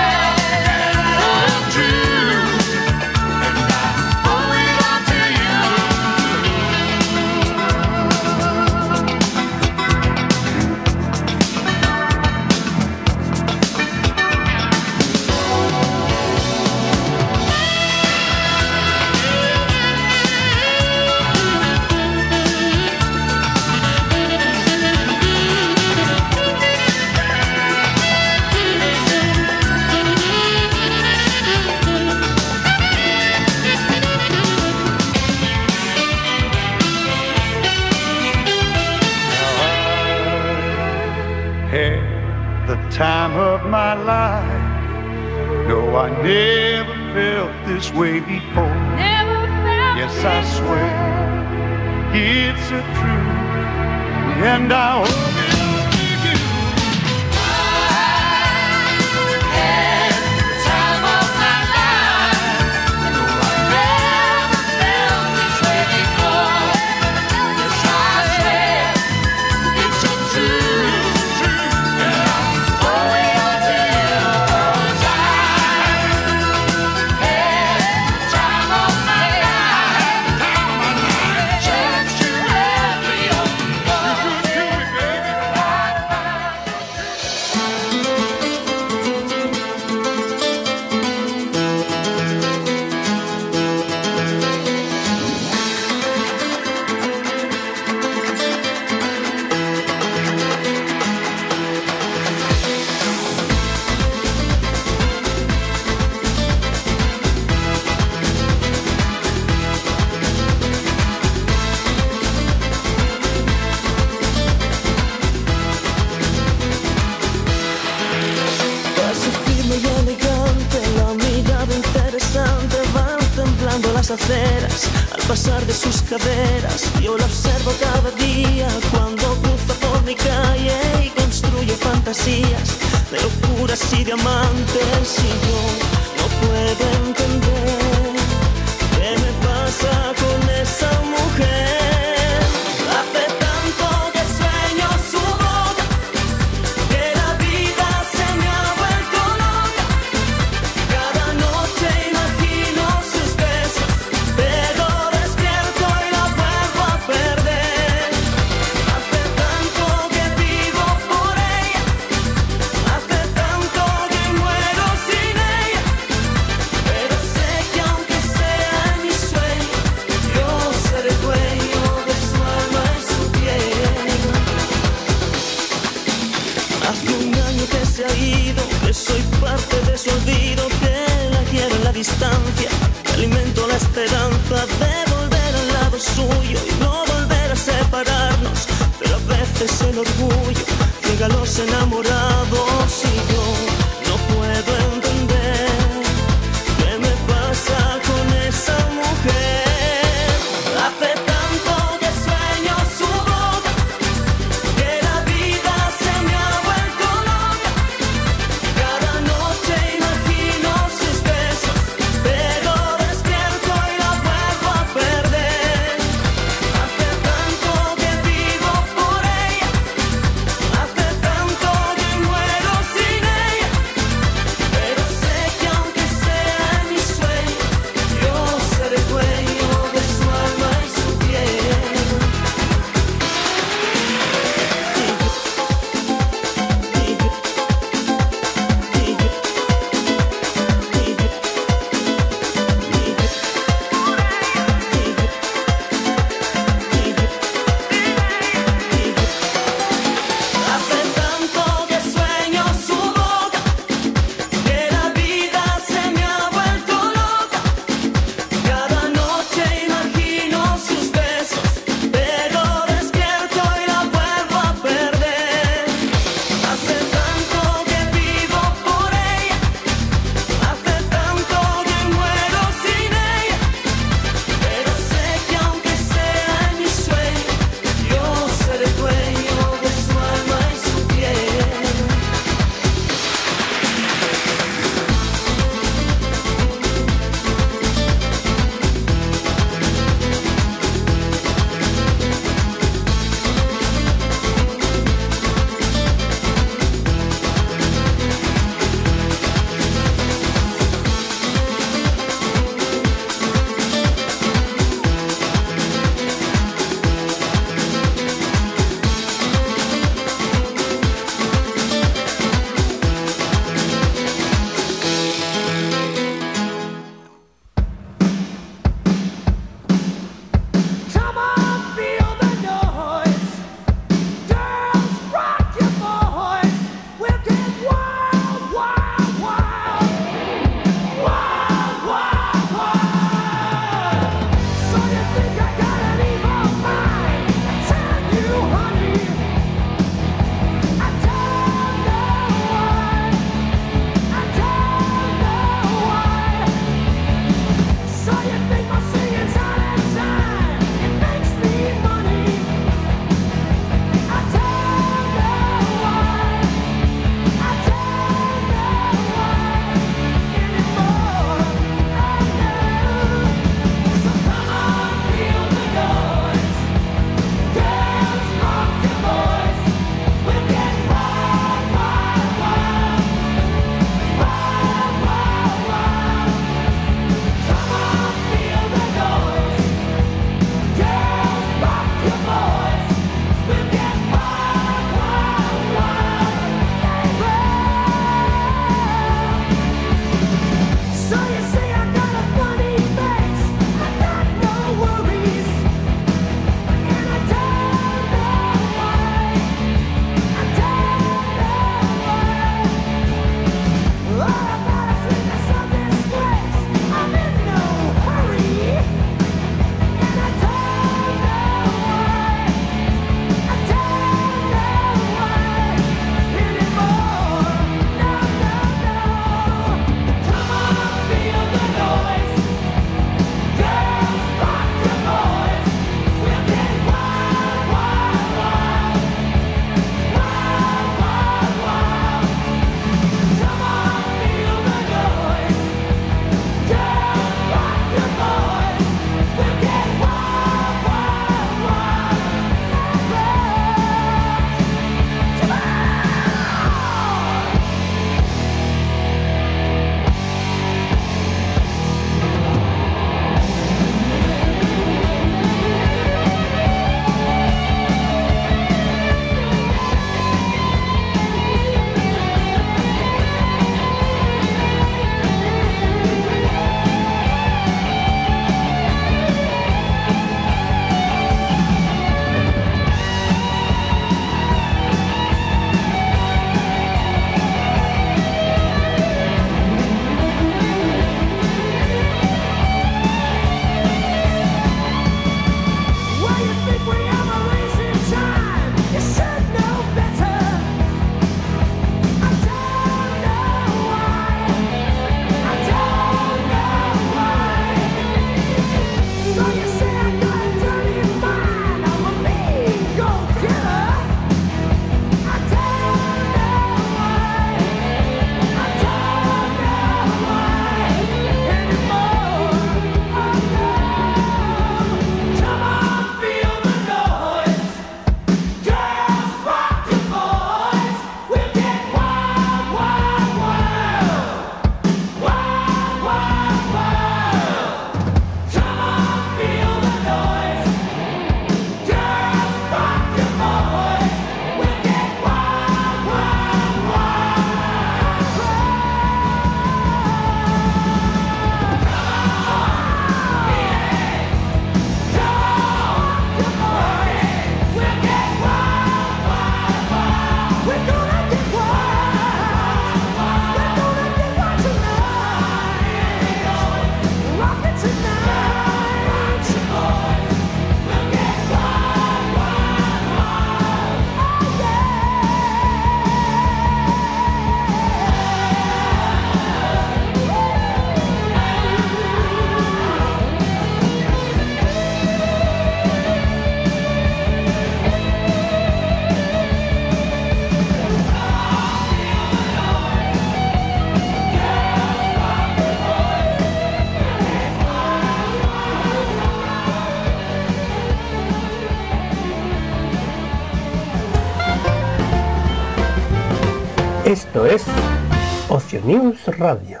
[599.04, 600.00] News Radio.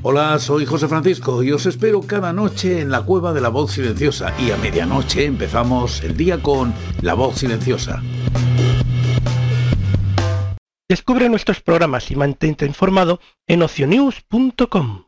[0.09, 3.73] Hola, soy José Francisco y os espero cada noche en la cueva de la voz
[3.73, 8.01] silenciosa y a medianoche empezamos el día con La voz silenciosa.
[10.87, 15.07] Descubre nuestros programas y mantente informado en ocionews.com.